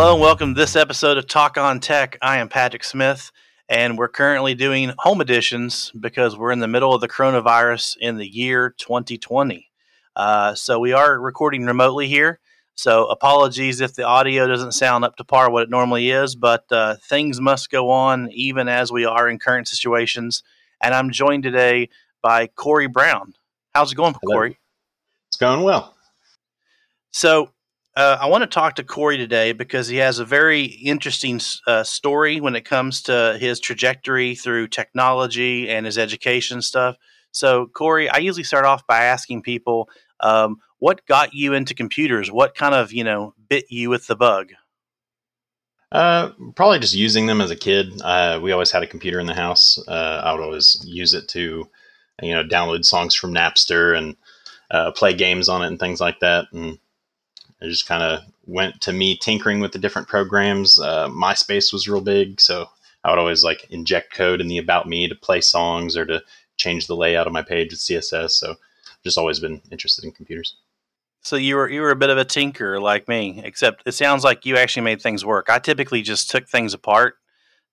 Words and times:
Hello 0.00 0.14
and 0.14 0.22
welcome 0.22 0.54
to 0.54 0.58
this 0.58 0.76
episode 0.76 1.18
of 1.18 1.26
Talk 1.26 1.58
on 1.58 1.78
Tech. 1.78 2.16
I 2.22 2.38
am 2.38 2.48
Patrick 2.48 2.84
Smith, 2.84 3.30
and 3.68 3.98
we're 3.98 4.08
currently 4.08 4.54
doing 4.54 4.94
home 4.96 5.20
editions 5.20 5.92
because 6.00 6.38
we're 6.38 6.52
in 6.52 6.60
the 6.60 6.66
middle 6.66 6.94
of 6.94 7.02
the 7.02 7.08
coronavirus 7.08 7.98
in 7.98 8.16
the 8.16 8.26
year 8.26 8.74
2020. 8.78 9.70
Uh, 10.16 10.54
so 10.54 10.78
we 10.78 10.94
are 10.94 11.20
recording 11.20 11.66
remotely 11.66 12.08
here. 12.08 12.40
So 12.74 13.08
apologies 13.08 13.82
if 13.82 13.94
the 13.94 14.04
audio 14.04 14.46
doesn't 14.46 14.72
sound 14.72 15.04
up 15.04 15.16
to 15.16 15.24
par 15.24 15.50
what 15.50 15.64
it 15.64 15.70
normally 15.70 16.08
is, 16.08 16.34
but 16.34 16.64
uh, 16.70 16.96
things 17.06 17.38
must 17.38 17.70
go 17.70 17.90
on 17.90 18.32
even 18.32 18.68
as 18.68 18.90
we 18.90 19.04
are 19.04 19.28
in 19.28 19.38
current 19.38 19.68
situations. 19.68 20.42
And 20.80 20.94
I'm 20.94 21.10
joined 21.10 21.42
today 21.42 21.90
by 22.22 22.46
Corey 22.46 22.88
Brown. 22.88 23.34
How's 23.74 23.92
it 23.92 23.96
going, 23.96 24.14
Hello. 24.22 24.34
Corey? 24.34 24.58
It's 25.28 25.36
going 25.36 25.62
well. 25.62 25.94
So 27.10 27.50
uh, 27.96 28.18
I 28.20 28.26
want 28.26 28.42
to 28.42 28.46
talk 28.46 28.76
to 28.76 28.84
Corey 28.84 29.16
today 29.16 29.52
because 29.52 29.88
he 29.88 29.96
has 29.96 30.18
a 30.18 30.24
very 30.24 30.64
interesting 30.64 31.40
uh, 31.66 31.82
story 31.82 32.40
when 32.40 32.54
it 32.54 32.64
comes 32.64 33.02
to 33.02 33.36
his 33.40 33.60
trajectory 33.60 34.34
through 34.34 34.68
technology 34.68 35.68
and 35.68 35.86
his 35.86 35.98
education 35.98 36.62
stuff. 36.62 36.96
So, 37.32 37.66
Corey, 37.66 38.08
I 38.08 38.18
usually 38.18 38.44
start 38.44 38.64
off 38.64 38.86
by 38.86 39.04
asking 39.04 39.42
people, 39.42 39.88
um, 40.20 40.58
what 40.78 41.04
got 41.06 41.34
you 41.34 41.54
into 41.54 41.74
computers? 41.74 42.30
What 42.30 42.54
kind 42.54 42.74
of, 42.74 42.92
you 42.92 43.04
know, 43.04 43.34
bit 43.48 43.66
you 43.70 43.90
with 43.90 44.06
the 44.06 44.16
bug? 44.16 44.52
Uh, 45.92 46.30
probably 46.54 46.78
just 46.78 46.94
using 46.94 47.26
them 47.26 47.40
as 47.40 47.50
a 47.50 47.56
kid. 47.56 48.00
Uh, 48.02 48.38
we 48.42 48.52
always 48.52 48.70
had 48.70 48.82
a 48.82 48.86
computer 48.86 49.18
in 49.18 49.26
the 49.26 49.34
house. 49.34 49.78
Uh, 49.88 50.22
I 50.24 50.32
would 50.32 50.42
always 50.42 50.80
use 50.86 51.14
it 51.14 51.28
to, 51.30 51.68
you 52.22 52.32
know, 52.32 52.44
download 52.44 52.84
songs 52.84 53.14
from 53.14 53.34
Napster 53.34 53.96
and 53.96 54.16
uh, 54.70 54.92
play 54.92 55.12
games 55.14 55.48
on 55.48 55.62
it 55.62 55.66
and 55.66 55.80
things 55.80 56.00
like 56.00 56.20
that. 56.20 56.46
And 56.52 56.78
it 57.60 57.68
just 57.68 57.86
kind 57.86 58.02
of 58.02 58.20
went 58.46 58.80
to 58.82 58.92
me 58.92 59.16
tinkering 59.16 59.60
with 59.60 59.72
the 59.72 59.78
different 59.78 60.08
programs. 60.08 60.78
Uh, 60.78 61.08
MySpace 61.08 61.72
was 61.72 61.88
real 61.88 62.00
big, 62.00 62.40
so 62.40 62.68
I 63.04 63.10
would 63.10 63.18
always 63.18 63.44
like 63.44 63.66
inject 63.70 64.14
code 64.14 64.40
in 64.40 64.48
the 64.48 64.58
about 64.58 64.88
me 64.88 65.08
to 65.08 65.14
play 65.14 65.40
songs 65.40 65.96
or 65.96 66.04
to 66.06 66.22
change 66.56 66.86
the 66.86 66.96
layout 66.96 67.26
of 67.26 67.32
my 67.32 67.42
page 67.42 67.70
with 67.70 67.80
CSS. 67.80 68.32
So 68.32 68.56
just 69.04 69.18
always 69.18 69.40
been 69.40 69.60
interested 69.70 70.04
in 70.04 70.12
computers. 70.12 70.56
So 71.22 71.36
you 71.36 71.56
were 71.56 71.68
you 71.68 71.82
were 71.82 71.90
a 71.90 71.96
bit 71.96 72.10
of 72.10 72.18
a 72.18 72.24
tinker 72.24 72.80
like 72.80 73.06
me, 73.06 73.42
except 73.44 73.82
it 73.86 73.92
sounds 73.92 74.24
like 74.24 74.46
you 74.46 74.56
actually 74.56 74.82
made 74.82 75.02
things 75.02 75.24
work. 75.24 75.48
I 75.50 75.58
typically 75.58 76.02
just 76.02 76.30
took 76.30 76.48
things 76.48 76.72
apart 76.72 77.16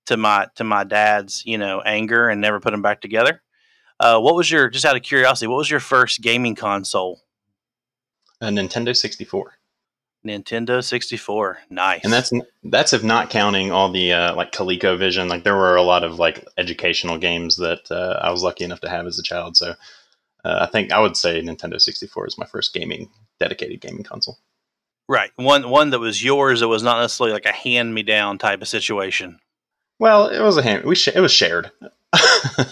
to 0.06 0.16
my 0.16 0.48
to 0.56 0.64
my 0.64 0.84
dad's 0.84 1.44
you 1.46 1.56
know 1.56 1.80
anger 1.80 2.28
and 2.28 2.40
never 2.40 2.60
put 2.60 2.72
them 2.72 2.82
back 2.82 3.00
together. 3.00 3.42
Uh, 4.00 4.20
what 4.20 4.34
was 4.34 4.50
your 4.50 4.68
just 4.68 4.84
out 4.84 4.96
of 4.96 5.02
curiosity? 5.02 5.46
What 5.46 5.56
was 5.56 5.70
your 5.70 5.80
first 5.80 6.20
gaming 6.20 6.54
console? 6.54 7.20
A 8.40 8.46
Nintendo 8.46 8.94
64. 8.96 9.54
Nintendo 10.26 10.82
64. 10.84 11.58
Nice. 11.70 12.00
And 12.04 12.12
that's 12.12 12.32
that's 12.64 12.92
if 12.92 13.02
not 13.02 13.30
counting 13.30 13.70
all 13.72 13.90
the 13.90 14.12
uh, 14.12 14.34
like 14.34 14.52
ColecoVision. 14.52 15.28
Like 15.28 15.44
there 15.44 15.56
were 15.56 15.76
a 15.76 15.82
lot 15.82 16.04
of 16.04 16.18
like 16.18 16.44
educational 16.56 17.18
games 17.18 17.56
that 17.56 17.90
uh, 17.90 18.18
I 18.22 18.30
was 18.30 18.42
lucky 18.42 18.64
enough 18.64 18.80
to 18.80 18.88
have 18.90 19.06
as 19.06 19.18
a 19.18 19.22
child. 19.22 19.56
So 19.56 19.74
uh, 20.44 20.58
I 20.60 20.66
think 20.66 20.92
I 20.92 21.00
would 21.00 21.16
say 21.16 21.40
Nintendo 21.40 21.80
64 21.80 22.26
is 22.26 22.38
my 22.38 22.46
first 22.46 22.74
gaming 22.74 23.10
dedicated 23.40 23.80
gaming 23.80 24.02
console. 24.04 24.38
right. 25.08 25.30
One 25.36 25.70
one 25.70 25.90
that 25.90 26.00
was 26.00 26.22
yours 26.22 26.60
that 26.60 26.68
was 26.68 26.82
not 26.82 27.00
necessarily 27.00 27.32
like 27.32 27.46
a 27.46 27.52
hand 27.52 27.94
me 27.94 28.02
down 28.02 28.38
type 28.38 28.60
of 28.60 28.68
situation. 28.68 29.38
Well, 30.00 30.28
it 30.28 30.40
was 30.40 30.56
a 30.56 30.62
hand. 30.62 30.84
We 30.84 30.94
sh- 30.94 31.08
it 31.08 31.20
was 31.20 31.32
shared. 31.32 31.70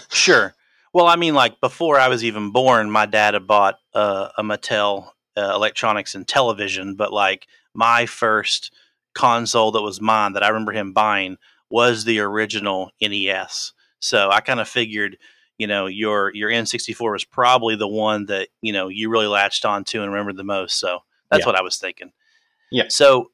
Sure. 0.09 0.53
Well, 0.93 1.05
I 1.07 1.15
mean, 1.15 1.33
like 1.35 1.59
before 1.61 1.99
I 1.99 2.07
was 2.07 2.23
even 2.23 2.51
born, 2.51 2.89
my 2.89 3.05
dad 3.05 3.33
had 3.33 3.45
bought 3.47 3.75
uh, 3.93 4.29
a 4.37 4.43
Mattel 4.43 5.09
uh, 5.37 5.53
electronics 5.53 6.15
Intellivision, 6.15 6.97
but 6.97 7.13
like 7.13 7.47
my 7.73 8.05
first 8.05 8.73
console 9.13 9.71
that 9.71 9.81
was 9.81 10.01
mine 10.01 10.33
that 10.33 10.43
I 10.43 10.47
remember 10.49 10.71
him 10.71 10.93
buying 10.93 11.37
was 11.69 12.03
the 12.05 12.19
original 12.19 12.91
NES. 13.01 13.73
So 13.99 14.29
I 14.29 14.41
kind 14.41 14.59
of 14.59 14.67
figured, 14.67 15.17
you 15.57 15.67
know, 15.67 15.85
your 15.87 16.31
your 16.33 16.49
N64 16.49 17.11
was 17.11 17.23
probably 17.25 17.75
the 17.75 17.87
one 17.87 18.25
that 18.27 18.49
you 18.61 18.73
know 18.73 18.87
you 18.89 19.09
really 19.09 19.27
latched 19.27 19.65
onto 19.65 20.01
and 20.01 20.11
remembered 20.11 20.37
the 20.37 20.43
most. 20.43 20.79
So 20.79 20.99
that's 21.29 21.41
Yeah. 21.41 21.45
what 21.47 21.55
I 21.55 21.61
was 21.61 21.77
thinking. 21.77 22.11
Yeah. 22.71 22.85
So 22.89 23.31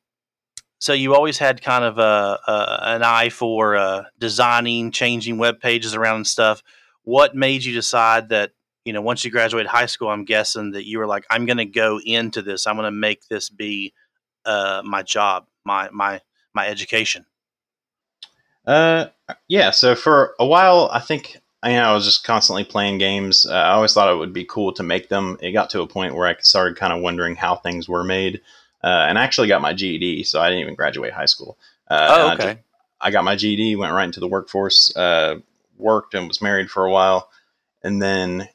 so 0.79 0.93
you 0.93 1.15
always 1.15 1.37
had 1.37 1.61
kind 1.61 1.85
of 1.85 1.97
a, 1.97 2.39
a 2.47 2.79
an 2.95 3.03
eye 3.03 3.29
for 3.29 3.75
uh, 3.75 4.03
designing, 4.19 4.91
changing 4.91 5.37
web 5.37 5.59
pages 5.61 5.95
around 5.95 6.17
and 6.17 6.27
stuff. 6.27 6.61
What 7.03 7.35
made 7.35 7.63
you 7.63 7.73
decide 7.73 8.29
that 8.29 8.51
you 8.85 8.93
know 8.93 9.01
once 9.01 9.23
you 9.23 9.31
graduated 9.31 9.69
high 9.69 9.85
school? 9.85 10.09
I'm 10.09 10.25
guessing 10.25 10.71
that 10.71 10.85
you 10.85 10.99
were 10.99 11.07
like, 11.07 11.25
I'm 11.29 11.45
going 11.45 11.57
to 11.57 11.65
go 11.65 11.99
into 12.03 12.41
this. 12.41 12.67
I'm 12.67 12.75
going 12.75 12.85
to 12.85 12.91
make 12.91 13.27
this 13.27 13.49
be 13.49 13.93
uh, 14.45 14.81
my 14.85 15.03
job, 15.03 15.45
my 15.65 15.89
my 15.91 16.21
my 16.53 16.67
education. 16.67 17.25
Uh, 18.65 19.07
yeah. 19.47 19.71
So 19.71 19.95
for 19.95 20.35
a 20.39 20.45
while, 20.45 20.89
I 20.91 20.99
think 20.99 21.37
you 21.65 21.71
know, 21.71 21.83
I 21.83 21.93
was 21.93 22.05
just 22.05 22.23
constantly 22.23 22.63
playing 22.63 22.97
games. 22.97 23.45
Uh, 23.45 23.53
I 23.53 23.71
always 23.71 23.93
thought 23.93 24.11
it 24.11 24.17
would 24.17 24.33
be 24.33 24.45
cool 24.45 24.73
to 24.73 24.83
make 24.83 25.09
them. 25.09 25.37
It 25.41 25.51
got 25.51 25.69
to 25.71 25.81
a 25.81 25.87
point 25.87 26.15
where 26.15 26.27
I 26.27 26.35
started 26.39 26.77
kind 26.77 26.93
of 26.93 27.01
wondering 27.01 27.35
how 27.35 27.55
things 27.55 27.87
were 27.87 28.03
made. 28.03 28.41
Uh, 28.83 29.05
and 29.07 29.17
I 29.17 29.23
actually 29.23 29.47
got 29.47 29.61
my 29.61 29.73
GED, 29.73 30.25
so 30.25 30.41
I 30.41 30.49
didn't 30.49 30.61
even 30.61 30.75
graduate 30.75 31.13
high 31.13 31.25
school. 31.25 31.57
Uh, 31.89 32.07
Oh, 32.09 32.29
and 32.29 32.41
I 32.41 32.45
okay. 32.45 32.59
I 32.99 33.11
got 33.11 33.23
my 33.23 33.35
GED, 33.35 33.75
went 33.75 33.93
right 33.93 34.05
into 34.05 34.19
the 34.19 34.27
workforce, 34.27 34.95
uh, 34.95 35.35
worked 35.77 36.13
and 36.13 36.27
was 36.27 36.41
married 36.41 36.69
for 36.69 36.85
a 36.85 36.91
while. 36.91 37.29
And 37.81 38.01
then 38.01 38.47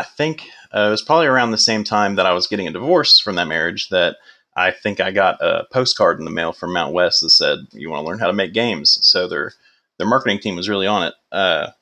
I 0.00 0.04
think 0.04 0.48
uh, 0.74 0.86
it 0.86 0.90
was 0.90 1.02
probably 1.02 1.26
around 1.26 1.50
the 1.50 1.58
same 1.58 1.84
time 1.84 2.14
that 2.14 2.24
I 2.24 2.32
was 2.32 2.46
getting 2.46 2.66
a 2.66 2.72
divorce 2.72 3.20
from 3.20 3.36
that 3.36 3.48
marriage 3.48 3.90
that 3.90 4.16
I 4.56 4.70
think 4.70 4.98
I 4.98 5.10
got 5.10 5.42
a 5.42 5.66
postcard 5.70 6.18
in 6.18 6.24
the 6.24 6.30
mail 6.30 6.54
from 6.54 6.70
Mountwest 6.70 7.20
that 7.20 7.30
said, 7.30 7.58
"You 7.72 7.90
want 7.90 8.02
to 8.02 8.08
learn 8.08 8.18
how 8.18 8.26
to 8.26 8.32
make 8.32 8.54
games." 8.54 8.98
So 9.02 9.28
their 9.28 9.52
their 9.98 10.08
marketing 10.08 10.38
team 10.38 10.56
was 10.56 10.70
really 10.70 10.86
on 10.86 11.02
it. 11.02 11.14
Uh, 11.30 11.72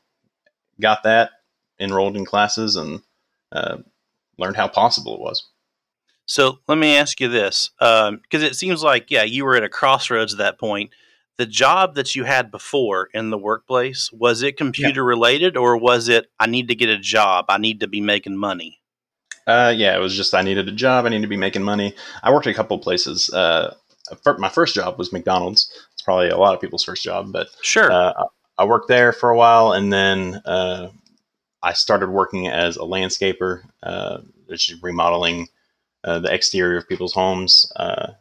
got 0.80 1.04
that, 1.04 1.30
enrolled 1.78 2.16
in 2.16 2.24
classes, 2.24 2.74
and 2.74 3.02
uh, 3.52 3.76
learned 4.36 4.56
how 4.56 4.66
possible 4.66 5.14
it 5.14 5.20
was. 5.20 5.44
So 6.26 6.58
let 6.66 6.76
me 6.76 6.96
ask 6.96 7.20
you 7.20 7.28
this, 7.28 7.70
because 7.78 8.42
it 8.42 8.56
seems 8.56 8.82
like 8.82 9.12
yeah, 9.12 9.22
you 9.22 9.44
were 9.44 9.54
at 9.54 9.62
a 9.62 9.68
crossroads 9.68 10.32
at 10.32 10.38
that 10.38 10.58
point. 10.58 10.90
The 11.38 11.46
job 11.46 11.94
that 11.94 12.16
you 12.16 12.24
had 12.24 12.50
before 12.50 13.08
in 13.14 13.30
the 13.30 13.38
workplace 13.38 14.10
was 14.12 14.42
it 14.42 14.56
computer 14.56 15.04
related, 15.04 15.56
or 15.56 15.76
was 15.76 16.08
it 16.08 16.26
I 16.40 16.46
need 16.46 16.66
to 16.68 16.74
get 16.74 16.88
a 16.88 16.98
job, 16.98 17.46
I 17.48 17.58
need 17.58 17.80
to 17.80 17.86
be 17.86 18.00
making 18.00 18.36
money? 18.36 18.80
Uh, 19.46 19.72
yeah, 19.74 19.96
it 19.96 20.00
was 20.00 20.16
just 20.16 20.34
I 20.34 20.42
needed 20.42 20.68
a 20.68 20.72
job. 20.72 21.06
I 21.06 21.10
needed 21.10 21.22
to 21.22 21.28
be 21.28 21.36
making 21.36 21.62
money. 21.62 21.94
I 22.22 22.32
worked 22.32 22.46
at 22.48 22.50
a 22.50 22.54
couple 22.56 22.76
of 22.76 22.82
places. 22.82 23.32
Uh, 23.32 23.74
my 24.38 24.48
first 24.48 24.74
job 24.74 24.98
was 24.98 25.12
McDonald's. 25.12 25.70
It's 25.92 26.02
probably 26.02 26.28
a 26.28 26.36
lot 26.36 26.54
of 26.54 26.60
people's 26.60 26.84
first 26.84 27.04
job, 27.04 27.32
but 27.32 27.48
Sure. 27.62 27.90
uh, 27.90 28.12
I 28.58 28.64
worked 28.64 28.88
there 28.88 29.12
for 29.12 29.30
a 29.30 29.36
while, 29.36 29.72
and 29.72 29.92
then 29.92 30.42
uh, 30.44 30.88
I 31.62 31.72
started 31.72 32.10
working 32.10 32.48
as 32.48 32.76
a 32.76 32.80
landscaper, 32.80 33.62
uh, 33.82 34.18
which 34.46 34.70
is 34.72 34.82
remodeling 34.82 35.48
uh, 36.02 36.18
the 36.18 36.34
exterior 36.34 36.78
of 36.78 36.88
people's 36.88 37.14
homes. 37.14 37.70
Uh, 37.76 38.12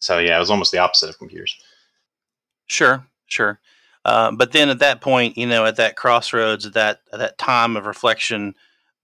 so 0.00 0.18
yeah, 0.18 0.36
it 0.36 0.40
was 0.40 0.50
almost 0.50 0.72
the 0.72 0.78
opposite 0.78 1.10
of 1.10 1.18
computers. 1.18 1.54
Sure, 2.66 3.06
sure. 3.26 3.60
Uh, 4.04 4.32
but 4.32 4.52
then 4.52 4.68
at 4.68 4.80
that 4.80 5.00
point, 5.00 5.38
you 5.38 5.46
know, 5.46 5.64
at 5.64 5.76
that 5.76 5.96
crossroads, 5.96 6.66
at 6.66 6.74
that 6.74 7.00
at 7.12 7.18
that 7.18 7.38
time 7.38 7.76
of 7.76 7.86
reflection, 7.86 8.54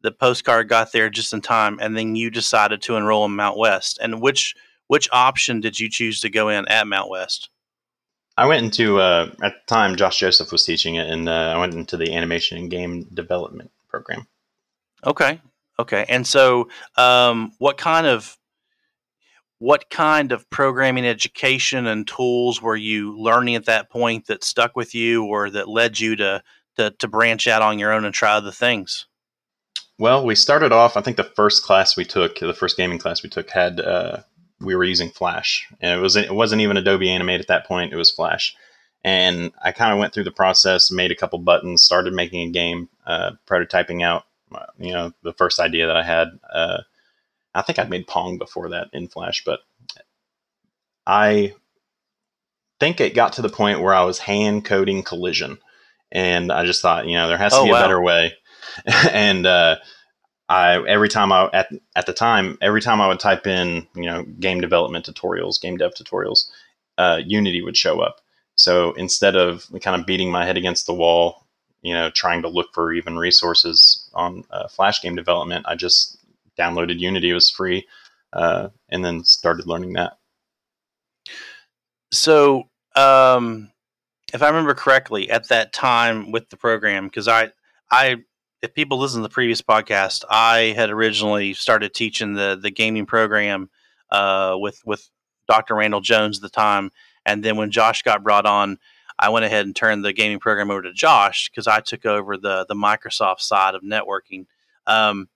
the 0.03 0.11
postcard 0.11 0.69
got 0.69 0.93
there 0.93 1.09
just 1.09 1.33
in 1.33 1.41
time, 1.41 1.79
and 1.81 1.97
then 1.97 2.17
you 2.17 2.31
decided 2.31 2.83
to 2.83 2.97
enroll 2.97 3.25
in 3.25 3.33
Mountwest. 3.33 3.99
And 4.01 4.21
which 4.21 4.55
which 4.89 5.09
option 5.13 5.61
did 5.61 5.81
you 5.81 5.89
choose 5.89 6.21
to 6.21 6.31
go 6.31 6.49
in 6.49 6.69
at 6.69 6.87
Mountwest? 6.87 7.49
I 8.37 8.47
went 8.47 8.65
into 8.65 9.01
uh, 9.01 9.31
at 9.43 9.53
the 9.53 9.75
time 9.75 9.97
Josh 9.97 10.19
Joseph 10.19 10.53
was 10.53 10.65
teaching 10.65 10.97
it, 10.97 11.09
and 11.09 11.29
uh, 11.29 11.55
I 11.55 11.59
went 11.59 11.75
into 11.75 11.97
the 11.97 12.15
animation 12.15 12.59
and 12.59 12.71
game 12.71 13.05
development 13.15 13.71
program. 13.89 14.27
Okay, 15.07 15.41
okay. 15.79 16.05
And 16.09 16.27
so, 16.27 16.69
um, 16.97 17.53
what 17.59 17.79
kind 17.79 18.07
of 18.07 18.37
what 19.61 19.91
kind 19.91 20.33
of 20.33 20.49
programming 20.49 21.07
education 21.07 21.87
and 21.87 22.09
tools 22.09 22.61
were 22.61 22.77
you 22.77 23.17
learning 23.17 23.55
at 23.55 23.67
that 23.67 23.91
point 23.91 24.27
that 24.27 24.43
stuck 24.43 24.75
with 24.75 24.95
you, 24.95 25.25
or 25.25 25.51
that 25.51 25.69
led 25.69 26.01
you 26.01 26.17
to 26.17 26.43
to, 26.77 26.91
to 26.91 27.09
branch 27.09 27.47
out 27.47 27.63
on 27.63 27.79
your 27.79 27.93
own 27.93 28.05
and 28.05 28.15
try 28.15 28.33
other 28.33 28.51
things? 28.51 29.07
Well, 29.99 30.25
we 30.25 30.35
started 30.35 30.73
off. 30.73 30.97
I 30.97 31.03
think 31.03 31.19
the 31.19 31.25
first 31.25 31.63
class 31.63 31.95
we 31.95 32.07
took, 32.07 32.39
the 32.39 32.55
first 32.55 32.79
gaming 32.79 32.99
class 32.99 33.23
we 33.23 33.29
took, 33.29 33.51
had 33.51 33.81
uh, 33.81 34.23
we 34.59 34.75
were 34.75 34.85
using 34.85 35.11
Flash, 35.11 35.69
and 35.81 35.99
it 35.99 36.03
was 36.03 36.17
it 36.17 36.35
wasn't 36.35 36.63
even 36.63 36.79
Adobe 36.79 37.11
Animate 37.11 37.41
at 37.41 37.49
that 37.49 37.67
point. 37.67 37.93
It 37.93 37.97
was 37.97 38.11
Flash, 38.11 38.57
and 39.05 39.53
I 39.63 39.73
kind 39.73 39.93
of 39.93 39.99
went 39.99 40.15
through 40.15 40.25
the 40.25 40.31
process, 40.31 40.91
made 40.91 41.11
a 41.11 41.17
couple 41.17 41.39
buttons, 41.39 41.83
started 41.83 42.15
making 42.15 42.49
a 42.49 42.53
game, 42.53 42.89
uh, 43.07 43.33
prototyping 43.47 44.03
out, 44.03 44.25
uh, 44.55 44.65
you 44.79 44.95
know, 44.95 45.13
the 45.23 45.35
first 45.35 45.61
idea 45.61 45.87
that 45.87 45.97
I 45.99 46.03
had. 46.03 46.29
Uh, 46.51 46.79
I 47.55 47.63
think 47.63 47.79
I'd 47.79 47.91
made 47.91 48.07
Pong 48.07 48.39
before 48.39 48.71
that 48.71 48.89
in 48.93 49.09
Flash, 49.09 49.45
but 49.45 49.61
I 51.07 51.55
think 52.79 53.01
it 53.01 53.15
got 53.15 53.35
to 53.35 53.43
the 53.43 53.49
point 53.49 53.81
where 53.81 53.95
I 53.95 54.05
was 54.05 54.19
hand 54.19 54.65
coding 54.65 55.03
collision, 55.03 55.59
and 56.13 56.53
I 56.53 56.65
just 56.65 56.83
thought, 56.83 57.07
you 57.07 57.17
know, 57.17 57.29
there 57.29 57.39
has 57.39 57.55
to 57.55 57.57
Oh, 57.57 57.65
be 57.65 57.71
wow. 57.71 57.77
a 57.77 57.83
better 57.85 58.01
way, 58.01 58.35
and 59.13 59.47
uh, 59.47 59.77
I 60.49 60.83
every 60.87 61.09
time 61.09 61.33
I 61.33 61.51
at 61.53 61.71
at 61.97 62.07
the 62.07 62.15
time 62.15 62.59
every 62.61 62.83
time 62.83 63.01
I 63.01 63.09
would 63.09 63.21
type 63.21 63.47
in 63.47 63.89
you 63.97 64.07
know 64.07 64.25
game 64.25 64.61
development 64.61 65.07
tutorials, 65.07 65.61
game 65.61 65.79
dev 65.79 65.93
tutorials, 65.95 66.51
uh, 66.99 67.21
Unity 67.25 67.63
would 67.63 67.77
show 67.77 68.01
up. 68.01 68.21
So 68.57 68.93
instead 68.95 69.37
of 69.37 69.67
kind 69.83 70.01
of 70.01 70.07
beating 70.07 70.31
my 70.31 70.47
head 70.47 70.59
against 70.59 70.87
the 70.87 70.95
wall, 70.95 71.47
you 71.83 71.95
know, 71.95 72.11
trying 72.11 72.43
to 72.43 72.49
look 72.49 72.75
for 72.75 72.93
even 72.93 73.19
resources 73.19 74.09
on 74.15 74.45
uh, 74.51 74.69
Flash 74.69 75.03
game 75.03 75.17
development, 75.17 75.67
I 75.69 75.77
just 75.77 76.19
downloaded 76.61 76.99
Unity. 76.99 77.31
It 77.31 77.35
was 77.35 77.51
free, 77.51 77.87
uh, 78.33 78.69
and 78.89 79.05
then 79.05 79.25
started 79.25 79.67
learning 79.67 79.95
that. 79.95 80.19
So, 82.13 82.65
um, 82.97 83.71
if 84.35 84.43
I 84.43 84.49
remember 84.49 84.75
correctly, 84.75 85.31
at 85.31 85.49
that 85.49 85.73
time 85.73 86.33
with 86.33 86.49
the 86.51 86.57
program, 86.57 87.07
because 87.07 87.29
I, 87.29 87.51
I, 87.91 88.17
if 88.63 88.75
people 88.75 88.99
listen 88.99 89.23
to 89.23 89.29
the 89.29 89.33
previous 89.33 89.63
podcast, 89.63 90.25
I 90.29 90.75
had 90.77 90.91
originally 90.91 91.55
started 91.55 91.95
teaching 91.95 92.35
the 92.35 92.59
the 92.61 92.71
gaming 92.71 93.07
program 93.07 93.71
uh, 94.11 94.57
with 94.59 94.81
with 94.85 95.09
Dr. 95.49 95.75
Randall 95.75 96.01
Jones 96.01 96.39
at 96.39 96.43
the 96.43 96.51
time, 96.51 96.91
and 97.25 97.45
then 97.45 97.57
when 97.57 97.71
Josh 97.71 98.03
got 98.03 98.23
brought 98.23 98.47
on, 98.47 98.79
I 99.19 99.29
went 99.29 99.45
ahead 99.45 99.67
and 99.67 99.77
turned 99.77 100.05
the 100.05 100.13
gaming 100.13 100.41
program 100.41 100.71
over 100.71 100.83
to 100.83 100.93
Josh 100.93 101.51
because 101.51 101.67
I 101.67 101.81
took 101.81 102.07
over 102.07 102.37
the 102.37 102.67
the 102.69 102.75
Microsoft 102.75 103.41
side 103.41 103.75
of 103.75 103.83
networking. 103.83 104.47
Um, 104.87 105.29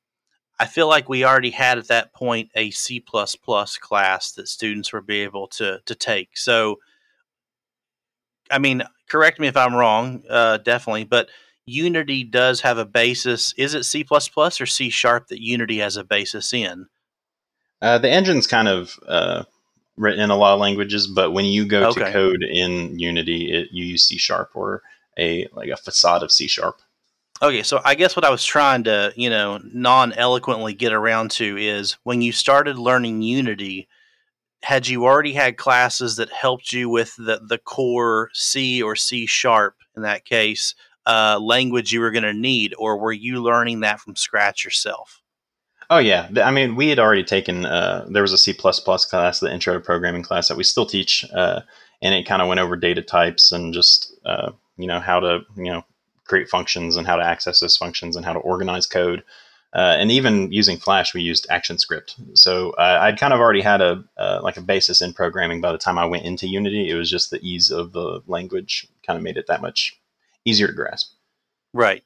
I 0.58 0.66
feel 0.66 0.88
like 0.88 1.08
we 1.08 1.24
already 1.24 1.50
had 1.50 1.78
at 1.78 1.88
that 1.88 2.14
point 2.14 2.50
a 2.54 2.70
C 2.70 3.00
class 3.00 4.32
that 4.32 4.48
students 4.48 4.92
were 4.92 5.00
be 5.00 5.22
able 5.22 5.48
to 5.48 5.80
to 5.84 5.94
take. 5.94 6.36
So, 6.36 6.78
I 8.50 8.58
mean, 8.58 8.82
correct 9.08 9.40
me 9.40 9.48
if 9.48 9.56
I'm 9.56 9.74
wrong, 9.74 10.22
uh, 10.28 10.58
definitely, 10.58 11.04
but 11.04 11.28
Unity 11.66 12.24
does 12.24 12.60
have 12.60 12.78
a 12.78 12.84
basis. 12.84 13.54
Is 13.56 13.74
it 13.74 13.84
C 13.84 14.06
or 14.10 14.66
C 14.66 14.90
sharp 14.90 15.28
that 15.28 15.40
Unity 15.40 15.78
has 15.78 15.96
a 15.96 16.04
basis 16.04 16.52
in? 16.52 16.86
Uh, 17.80 17.98
the 17.98 18.10
engine's 18.10 18.46
kind 18.46 18.68
of 18.68 18.98
uh, 19.06 19.44
written 19.96 20.20
in 20.20 20.30
a 20.30 20.36
lot 20.36 20.54
of 20.54 20.60
languages, 20.60 21.06
but 21.06 21.32
when 21.32 21.44
you 21.44 21.66
go 21.66 21.88
okay. 21.88 22.04
to 22.04 22.12
code 22.12 22.42
in 22.42 22.98
Unity, 22.98 23.52
it, 23.52 23.68
you 23.72 23.84
use 23.84 24.06
C 24.06 24.18
sharp 24.18 24.50
or 24.54 24.82
a 25.18 25.48
like 25.52 25.68
a 25.68 25.76
facade 25.76 26.22
of 26.22 26.32
C 26.32 26.46
sharp. 26.46 26.80
Okay, 27.42 27.62
so 27.62 27.80
I 27.84 27.94
guess 27.94 28.16
what 28.16 28.24
I 28.24 28.30
was 28.30 28.44
trying 28.44 28.84
to, 28.84 29.12
you 29.16 29.28
know, 29.28 29.60
non 29.64 30.12
eloquently 30.12 30.72
get 30.72 30.92
around 30.92 31.30
to 31.32 31.56
is 31.56 31.96
when 32.04 32.22
you 32.22 32.32
started 32.32 32.78
learning 32.78 33.22
Unity, 33.22 33.88
had 34.62 34.86
you 34.86 35.04
already 35.04 35.32
had 35.32 35.56
classes 35.56 36.16
that 36.16 36.30
helped 36.30 36.72
you 36.72 36.88
with 36.88 37.14
the, 37.16 37.40
the 37.46 37.58
core 37.58 38.30
C 38.32 38.82
or 38.82 38.96
C 38.96 39.26
sharp 39.26 39.76
in 39.96 40.02
that 40.02 40.24
case 40.24 40.74
uh, 41.06 41.38
language 41.40 41.92
you 41.92 42.00
were 42.00 42.10
going 42.10 42.24
to 42.24 42.32
need, 42.32 42.74
or 42.78 42.96
were 42.96 43.12
you 43.12 43.42
learning 43.42 43.80
that 43.80 44.00
from 44.00 44.16
scratch 44.16 44.64
yourself? 44.64 45.20
Oh 45.90 45.98
yeah, 45.98 46.28
I 46.42 46.50
mean, 46.50 46.76
we 46.76 46.88
had 46.88 46.98
already 46.98 47.24
taken. 47.24 47.66
Uh, 47.66 48.06
there 48.08 48.22
was 48.22 48.32
a 48.32 48.38
C 48.38 48.54
class, 48.54 48.80
the 49.40 49.52
intro 49.52 49.74
to 49.74 49.80
programming 49.80 50.22
class 50.22 50.48
that 50.48 50.56
we 50.56 50.64
still 50.64 50.86
teach, 50.86 51.26
uh, 51.34 51.60
and 52.00 52.14
it 52.14 52.26
kind 52.26 52.40
of 52.40 52.48
went 52.48 52.60
over 52.60 52.74
data 52.74 53.02
types 53.02 53.52
and 53.52 53.74
just 53.74 54.14
uh, 54.24 54.52
you 54.78 54.86
know 54.86 54.98
how 54.98 55.20
to 55.20 55.40
you 55.56 55.70
know 55.70 55.84
create 56.24 56.48
functions 56.48 56.96
and 56.96 57.06
how 57.06 57.16
to 57.16 57.24
access 57.24 57.60
those 57.60 57.76
functions 57.76 58.16
and 58.16 58.24
how 58.24 58.32
to 58.32 58.38
organize 58.40 58.86
code. 58.86 59.22
Uh, 59.74 59.96
and 59.98 60.12
even 60.12 60.52
using 60.52 60.76
Flash, 60.76 61.14
we 61.14 61.22
used 61.22 61.48
ActionScript. 61.50 62.14
So 62.38 62.70
uh, 62.72 62.98
I'd 63.02 63.18
kind 63.18 63.32
of 63.32 63.40
already 63.40 63.60
had 63.60 63.80
a 63.80 64.04
uh, 64.16 64.38
like 64.40 64.56
a 64.56 64.62
basis 64.62 65.02
in 65.02 65.12
programming 65.12 65.60
by 65.60 65.72
the 65.72 65.78
time 65.78 65.98
I 65.98 66.06
went 66.06 66.24
into 66.24 66.46
Unity. 66.46 66.88
It 66.88 66.94
was 66.94 67.10
just 67.10 67.30
the 67.30 67.40
ease 67.42 67.72
of 67.72 67.92
the 67.92 68.22
language 68.28 68.86
kind 69.04 69.16
of 69.16 69.24
made 69.24 69.36
it 69.36 69.48
that 69.48 69.62
much 69.62 69.98
easier 70.44 70.68
to 70.68 70.72
grasp. 70.72 71.12
Right. 71.72 72.04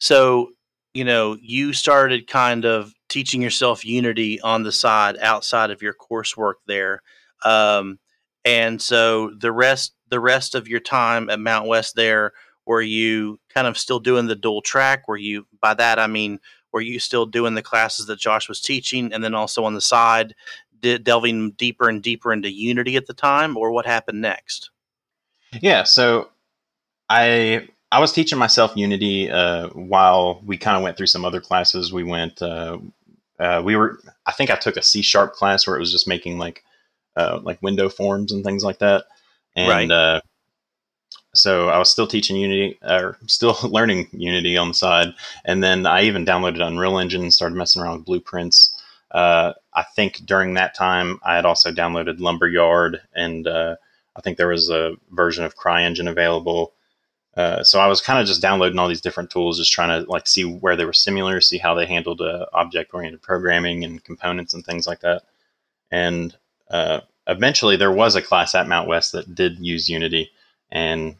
So 0.00 0.50
you 0.92 1.04
know 1.04 1.38
you 1.40 1.72
started 1.72 2.26
kind 2.26 2.66
of 2.66 2.92
teaching 3.08 3.40
yourself 3.40 3.86
Unity 3.86 4.38
on 4.42 4.62
the 4.62 4.72
side 4.72 5.16
outside 5.22 5.70
of 5.70 5.80
your 5.80 5.94
coursework 5.94 6.56
there, 6.66 7.00
um, 7.42 7.98
and 8.44 8.82
so 8.82 9.30
the 9.30 9.50
rest 9.52 9.94
the 10.10 10.20
rest 10.20 10.54
of 10.54 10.68
your 10.68 10.80
time 10.80 11.30
at 11.30 11.38
Mountwest 11.38 11.94
there 11.94 12.32
were 12.66 12.82
you 12.82 13.38
kind 13.52 13.66
of 13.66 13.76
still 13.76 14.00
doing 14.00 14.26
the 14.26 14.36
dual 14.36 14.62
track? 14.62 15.08
Were 15.08 15.16
you, 15.16 15.46
by 15.60 15.74
that 15.74 15.98
I 15.98 16.06
mean, 16.06 16.38
were 16.72 16.80
you 16.80 16.98
still 16.98 17.26
doing 17.26 17.54
the 17.54 17.62
classes 17.62 18.06
that 18.06 18.18
Josh 18.18 18.48
was 18.48 18.60
teaching 18.60 19.12
and 19.12 19.22
then 19.22 19.34
also 19.34 19.64
on 19.64 19.74
the 19.74 19.80
side 19.80 20.34
delving 21.02 21.52
deeper 21.52 21.88
and 21.88 22.02
deeper 22.02 22.32
into 22.32 22.50
Unity 22.50 22.96
at 22.96 23.06
the 23.06 23.14
time, 23.14 23.56
or 23.56 23.70
what 23.70 23.86
happened 23.86 24.20
next? 24.20 24.70
Yeah, 25.60 25.84
so 25.84 26.30
I 27.08 27.68
I 27.92 28.00
was 28.00 28.12
teaching 28.12 28.38
myself 28.38 28.72
Unity 28.74 29.30
uh, 29.30 29.68
while 29.68 30.40
we 30.44 30.56
kind 30.56 30.76
of 30.76 30.82
went 30.82 30.96
through 30.96 31.06
some 31.06 31.24
other 31.24 31.40
classes. 31.40 31.92
We 31.92 32.04
went, 32.04 32.40
uh, 32.40 32.78
uh, 33.38 33.62
we 33.62 33.76
were, 33.76 34.00
I 34.24 34.32
think 34.32 34.50
I 34.50 34.56
took 34.56 34.76
a 34.76 34.82
C 34.82 35.02
sharp 35.02 35.34
class 35.34 35.66
where 35.66 35.76
it 35.76 35.80
was 35.80 35.92
just 35.92 36.08
making 36.08 36.38
like, 36.38 36.64
uh, 37.16 37.40
like 37.42 37.62
window 37.62 37.90
forms 37.90 38.32
and 38.32 38.42
things 38.42 38.64
like 38.64 38.78
that. 38.78 39.04
And 39.54 39.90
right. 39.90 40.22
So 41.34 41.68
I 41.70 41.78
was 41.78 41.90
still 41.90 42.06
teaching 42.06 42.36
Unity 42.36 42.78
or 42.82 43.16
still 43.26 43.56
learning 43.64 44.08
Unity 44.12 44.56
on 44.56 44.68
the 44.68 44.74
side, 44.74 45.14
and 45.44 45.62
then 45.62 45.86
I 45.86 46.02
even 46.02 46.26
downloaded 46.26 46.66
Unreal 46.66 46.98
Engine, 46.98 47.22
and 47.22 47.32
started 47.32 47.56
messing 47.56 47.82
around 47.82 47.98
with 47.98 48.06
blueprints. 48.06 48.78
Uh, 49.10 49.52
I 49.74 49.84
think 49.94 50.24
during 50.24 50.54
that 50.54 50.74
time 50.74 51.20
I 51.22 51.36
had 51.36 51.46
also 51.46 51.70
downloaded 51.70 52.20
Lumberyard, 52.20 53.00
and 53.14 53.46
uh, 53.46 53.76
I 54.16 54.20
think 54.20 54.36
there 54.36 54.48
was 54.48 54.68
a 54.70 54.94
version 55.10 55.44
of 55.44 55.56
CryEngine 55.56 56.08
available. 56.08 56.74
Uh, 57.34 57.62
so 57.62 57.80
I 57.80 57.86
was 57.86 58.02
kind 58.02 58.20
of 58.20 58.26
just 58.26 58.42
downloading 58.42 58.78
all 58.78 58.88
these 58.88 59.00
different 59.00 59.30
tools, 59.30 59.58
just 59.58 59.72
trying 59.72 60.04
to 60.04 60.10
like 60.10 60.26
see 60.26 60.44
where 60.44 60.76
they 60.76 60.84
were 60.84 60.92
similar, 60.92 61.40
see 61.40 61.56
how 61.56 61.74
they 61.74 61.86
handled 61.86 62.20
uh, 62.20 62.46
object-oriented 62.52 63.22
programming 63.22 63.84
and 63.84 64.04
components 64.04 64.52
and 64.52 64.64
things 64.64 64.86
like 64.86 65.00
that. 65.00 65.22
And 65.90 66.36
uh, 66.70 67.00
eventually, 67.26 67.76
there 67.76 67.92
was 67.92 68.16
a 68.16 68.22
class 68.22 68.54
at 68.54 68.66
Mountwest 68.66 69.12
that 69.12 69.34
did 69.34 69.58
use 69.58 69.88
Unity, 69.88 70.30
and 70.70 71.16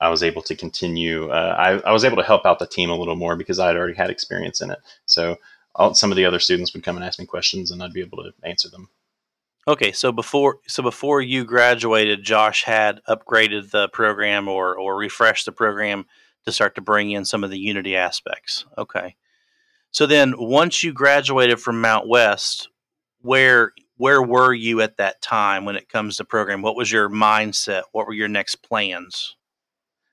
I 0.00 0.08
was 0.08 0.22
able 0.22 0.42
to 0.42 0.54
continue. 0.54 1.28
Uh, 1.28 1.56
I, 1.58 1.88
I, 1.88 1.92
was 1.92 2.04
able 2.04 2.16
to 2.18 2.22
help 2.22 2.46
out 2.46 2.60
the 2.60 2.66
team 2.66 2.88
a 2.88 2.96
little 2.96 3.16
more 3.16 3.34
because 3.34 3.58
I 3.58 3.66
had 3.66 3.76
already 3.76 3.94
had 3.94 4.10
experience 4.10 4.60
in 4.60 4.70
it. 4.70 4.78
So 5.06 5.36
all, 5.74 5.94
some 5.94 6.12
of 6.12 6.16
the 6.16 6.24
other 6.24 6.38
students 6.38 6.72
would 6.72 6.84
come 6.84 6.96
and 6.96 7.04
ask 7.04 7.18
me 7.18 7.26
questions, 7.26 7.70
and 7.70 7.82
I'd 7.82 7.92
be 7.92 8.00
able 8.00 8.22
to 8.22 8.32
answer 8.44 8.68
them. 8.68 8.88
Okay, 9.66 9.92
so 9.92 10.12
before 10.12 10.60
so 10.66 10.82
before 10.82 11.20
you 11.20 11.44
graduated, 11.44 12.22
Josh 12.22 12.64
had 12.64 13.00
upgraded 13.08 13.70
the 13.70 13.88
program 13.88 14.48
or 14.48 14.76
or 14.76 14.96
refreshed 14.96 15.44
the 15.44 15.52
program 15.52 16.06
to 16.46 16.52
start 16.52 16.74
to 16.76 16.80
bring 16.80 17.10
in 17.10 17.24
some 17.24 17.44
of 17.44 17.50
the 17.50 17.58
Unity 17.58 17.94
aspects. 17.94 18.64
Okay, 18.78 19.16
so 19.90 20.06
then 20.06 20.34
once 20.38 20.82
you 20.82 20.92
graduated 20.92 21.60
from 21.60 21.82
Mountwest, 21.82 22.68
where 23.20 23.72
where 23.98 24.22
were 24.22 24.54
you 24.54 24.80
at 24.80 24.96
that 24.96 25.20
time 25.20 25.64
when 25.64 25.76
it 25.76 25.88
comes 25.88 26.16
to 26.16 26.24
program? 26.24 26.62
What 26.62 26.76
was 26.76 26.90
your 26.90 27.10
mindset? 27.10 27.82
What 27.92 28.06
were 28.06 28.14
your 28.14 28.28
next 28.28 28.56
plans? 28.62 29.36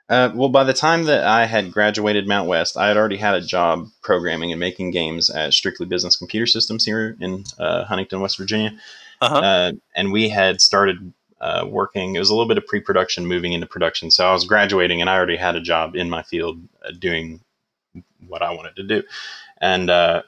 Uh, 0.08 0.32
well, 0.36 0.50
by 0.50 0.64
the 0.64 0.74
time 0.74 1.06
that 1.06 1.24
I 1.24 1.46
had 1.46 1.72
graduated 1.72 2.28
Mountwest, 2.28 2.78
I 2.78 2.88
had 2.88 2.98
already 2.98 3.18
had 3.18 3.34
a 3.34 3.42
job 3.42 3.88
programming 4.04 4.52
and 4.52 4.60
making 4.60 4.92
games 4.92 5.30
at 5.32 5.54
Strictly 5.54 5.88
Business 5.88 6.16
Computer 6.16 6.46
Systems 6.46 6.86
here 6.86 7.18
in 7.20 7.44
uh, 7.58 7.86
Huntington, 7.86 8.22
West 8.22 8.38
Virginia. 8.38 8.78
Uh-huh. 9.22 9.36
Uh, 9.36 9.72
and 9.96 10.12
we 10.12 10.30
had 10.30 10.62
started 10.62 11.12
uh, 11.42 11.66
working. 11.68 12.16
It 12.16 12.20
was 12.20 12.30
a 12.30 12.34
little 12.34 12.48
bit 12.48 12.60
of 12.60 12.68
pre-production, 12.68 13.26
moving 13.26 13.54
into 13.54 13.66
production. 13.66 14.12
So 14.12 14.28
I 14.28 14.34
was 14.34 14.46
graduating, 14.46 15.02
and 15.02 15.10
I 15.10 15.16
already 15.16 15.38
had 15.38 15.56
a 15.56 15.62
job 15.62 15.96
in 15.96 16.10
my 16.10 16.22
field 16.22 16.62
uh, 16.86 16.92
doing 17.00 17.42
what 18.28 18.44
I 18.44 18.54
wanted 18.54 18.76
to 18.76 18.84
do. 18.84 19.04
And 19.60 19.90
uh, 19.90 20.22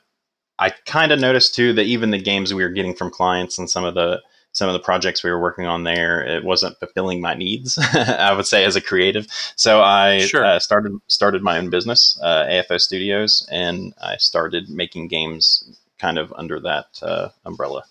I 0.57 0.72
kind 0.86 1.12
of 1.12 1.19
noticed 1.19 1.53
too 1.53 1.74
that 1.74 1.86
even 1.86 2.10
the 2.10 2.17
games 2.22 2.53
we 2.53 2.63
were 2.63 2.69
getting 2.69 2.96
from 2.96 3.12
clients 3.12 3.60
and 3.60 3.69
some 3.69 3.84
of 3.84 3.93
the 3.93 4.22
some 4.57 4.67
of 4.69 4.73
the 4.73 4.79
projects 4.79 5.23
we 5.23 5.29
were 5.29 5.39
working 5.39 5.67
on 5.67 5.83
there, 5.83 6.25
it 6.25 6.43
wasn't 6.43 6.75
fulfilling 6.79 7.21
my 7.21 7.35
needs. 7.35 7.77
I 7.93 8.33
would 8.33 8.47
say 8.47 8.65
as 8.65 8.75
a 8.75 8.81
creative, 8.81 9.27
so 9.55 9.83
I 9.83 10.25
sure. 10.25 10.43
uh, 10.43 10.57
started 10.57 10.99
started 11.05 11.43
my 11.43 11.59
own 11.59 11.69
business, 11.69 12.19
uh, 12.23 12.45
AFO 12.45 12.81
Studios, 12.81 13.47
and 13.51 13.93
I 14.01 14.17
started 14.17 14.67
making 14.67 15.09
games 15.09 15.77
kind 15.99 16.17
of 16.17 16.33
under 16.35 16.59
that 16.61 16.87
uh, 17.03 17.29
umbrella. 17.45 17.83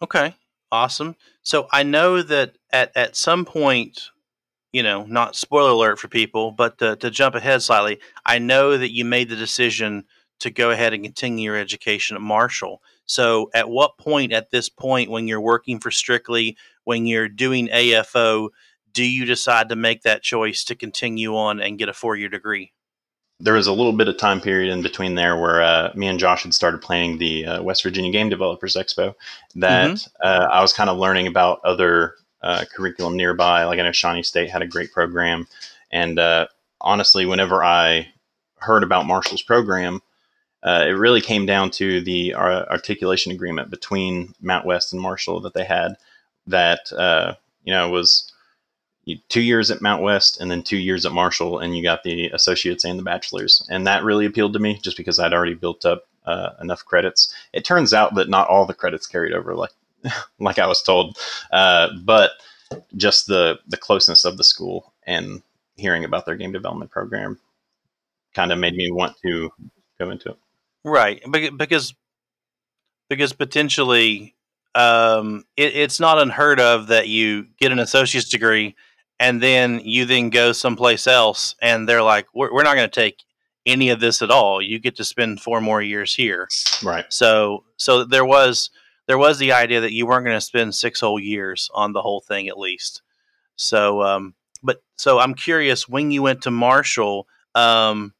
Okay, 0.00 0.34
awesome. 0.70 1.14
So 1.42 1.68
I 1.70 1.82
know 1.82 2.22
that 2.22 2.56
at 2.72 2.90
at 2.96 3.14
some 3.14 3.44
point, 3.44 4.08
you 4.72 4.82
know, 4.82 5.04
not 5.04 5.36
spoiler 5.36 5.72
alert 5.72 5.98
for 5.98 6.08
people, 6.08 6.52
but 6.52 6.78
to, 6.78 6.96
to 6.96 7.10
jump 7.10 7.34
ahead 7.34 7.60
slightly, 7.62 8.00
I 8.24 8.38
know 8.38 8.78
that 8.78 8.92
you 8.92 9.04
made 9.04 9.28
the 9.28 9.36
decision 9.36 10.04
to 10.38 10.50
go 10.50 10.70
ahead 10.70 10.94
and 10.94 11.04
continue 11.04 11.50
your 11.50 11.58
education 11.58 12.16
at 12.16 12.22
Marshall. 12.22 12.80
So, 13.06 13.50
at 13.54 13.68
what 13.68 13.98
point 13.98 14.32
at 14.32 14.50
this 14.50 14.68
point, 14.68 15.10
when 15.10 15.26
you're 15.26 15.40
working 15.40 15.80
for 15.80 15.90
Strictly, 15.90 16.56
when 16.84 17.06
you're 17.06 17.28
doing 17.28 17.68
AFO, 17.68 18.48
do 18.92 19.04
you 19.04 19.24
decide 19.24 19.68
to 19.68 19.76
make 19.76 20.02
that 20.02 20.22
choice 20.22 20.64
to 20.64 20.74
continue 20.74 21.36
on 21.36 21.60
and 21.60 21.78
get 21.78 21.88
a 21.88 21.92
four 21.92 22.16
year 22.16 22.28
degree? 22.28 22.72
There 23.40 23.54
was 23.54 23.66
a 23.66 23.72
little 23.72 23.92
bit 23.92 24.06
of 24.06 24.18
time 24.18 24.40
period 24.40 24.72
in 24.72 24.82
between 24.82 25.16
there 25.16 25.36
where 25.36 25.62
uh, 25.62 25.90
me 25.96 26.06
and 26.06 26.18
Josh 26.18 26.44
had 26.44 26.54
started 26.54 26.80
planning 26.80 27.18
the 27.18 27.44
uh, 27.44 27.62
West 27.62 27.82
Virginia 27.82 28.12
Game 28.12 28.28
Developers 28.28 28.76
Expo. 28.76 29.14
That 29.56 29.90
mm-hmm. 29.90 30.26
uh, 30.26 30.46
I 30.52 30.60
was 30.60 30.72
kind 30.72 30.88
of 30.88 30.98
learning 30.98 31.26
about 31.26 31.60
other 31.64 32.14
uh, 32.42 32.64
curriculum 32.74 33.16
nearby. 33.16 33.64
Like 33.64 33.80
I 33.80 33.82
know 33.82 33.92
Shawnee 33.92 34.22
State 34.22 34.50
had 34.50 34.62
a 34.62 34.66
great 34.66 34.92
program, 34.92 35.48
and 35.90 36.18
uh, 36.18 36.46
honestly, 36.80 37.26
whenever 37.26 37.64
I 37.64 38.08
heard 38.58 38.84
about 38.84 39.06
Marshall's 39.06 39.42
program, 39.42 40.00
uh, 40.62 40.84
it 40.86 40.92
really 40.92 41.20
came 41.20 41.46
down 41.46 41.70
to 41.70 42.00
the 42.02 42.34
uh, 42.34 42.64
articulation 42.70 43.32
agreement 43.32 43.70
between 43.70 44.34
Mountwest 44.42 44.92
and 44.92 45.00
Marshall 45.00 45.40
that 45.40 45.54
they 45.54 45.64
had, 45.64 45.96
that 46.46 46.92
uh, 46.92 47.34
you 47.64 47.72
know 47.72 47.90
was 47.90 48.32
two 49.28 49.40
years 49.40 49.70
at 49.70 49.80
Mountwest 49.80 50.40
and 50.40 50.50
then 50.50 50.62
two 50.62 50.76
years 50.76 51.04
at 51.04 51.12
Marshall, 51.12 51.58
and 51.58 51.76
you 51.76 51.82
got 51.82 52.04
the 52.04 52.28
associates 52.28 52.84
and 52.84 52.98
the 52.98 53.02
bachelors, 53.02 53.66
and 53.70 53.86
that 53.86 54.04
really 54.04 54.26
appealed 54.26 54.52
to 54.52 54.58
me 54.58 54.78
just 54.82 54.96
because 54.96 55.18
I'd 55.18 55.32
already 55.32 55.54
built 55.54 55.84
up 55.84 56.04
uh, 56.26 56.50
enough 56.60 56.84
credits. 56.84 57.34
It 57.52 57.64
turns 57.64 57.92
out 57.92 58.14
that 58.14 58.28
not 58.28 58.48
all 58.48 58.66
the 58.66 58.74
credits 58.74 59.06
carried 59.06 59.32
over, 59.32 59.54
like 59.54 59.72
like 60.38 60.58
I 60.58 60.66
was 60.66 60.82
told, 60.82 61.18
uh, 61.50 61.88
but 62.04 62.32
just 62.96 63.26
the 63.26 63.58
the 63.66 63.76
closeness 63.76 64.24
of 64.24 64.36
the 64.36 64.44
school 64.44 64.92
and 65.06 65.42
hearing 65.76 66.04
about 66.04 66.26
their 66.26 66.36
game 66.36 66.52
development 66.52 66.90
program 66.90 67.38
kind 68.34 68.52
of 68.52 68.58
made 68.58 68.74
me 68.74 68.90
want 68.90 69.16
to 69.22 69.50
go 69.98 70.10
into 70.10 70.30
it. 70.30 70.38
Right, 70.84 71.22
because 71.56 71.94
because 73.08 73.32
potentially 73.32 74.34
um, 74.74 75.44
it, 75.56 75.76
it's 75.76 76.00
not 76.00 76.20
unheard 76.20 76.58
of 76.60 76.86
that 76.88 77.08
you 77.08 77.46
get 77.58 77.72
an 77.72 77.78
associate's 77.78 78.28
degree 78.28 78.74
and 79.20 79.42
then 79.42 79.80
you 79.84 80.04
then 80.04 80.30
go 80.30 80.52
someplace 80.52 81.06
else 81.06 81.54
and 81.60 81.88
they're 81.88 82.02
like, 82.02 82.26
we're, 82.34 82.52
we're 82.52 82.62
not 82.62 82.74
going 82.74 82.88
to 82.88 83.00
take 83.00 83.22
any 83.66 83.90
of 83.90 84.00
this 84.00 84.22
at 84.22 84.30
all. 84.30 84.60
You 84.60 84.78
get 84.78 84.96
to 84.96 85.04
spend 85.04 85.40
four 85.40 85.60
more 85.60 85.82
years 85.82 86.14
here. 86.14 86.48
Right. 86.82 87.04
So 87.10 87.64
so 87.76 88.04
there 88.04 88.24
was 88.24 88.70
there 89.06 89.18
was 89.18 89.38
the 89.38 89.52
idea 89.52 89.80
that 89.80 89.92
you 89.92 90.06
weren't 90.06 90.24
going 90.24 90.36
to 90.36 90.40
spend 90.40 90.74
six 90.74 91.00
whole 91.00 91.20
years 91.20 91.70
on 91.74 91.92
the 91.92 92.02
whole 92.02 92.20
thing 92.20 92.48
at 92.48 92.58
least. 92.58 93.02
So 93.56 94.02
um, 94.02 94.34
but 94.62 94.82
so 94.96 95.18
I'm 95.18 95.34
curious 95.34 95.88
when 95.88 96.10
you 96.10 96.22
went 96.22 96.42
to 96.42 96.50
Marshall. 96.50 97.26
Um, 97.54 98.14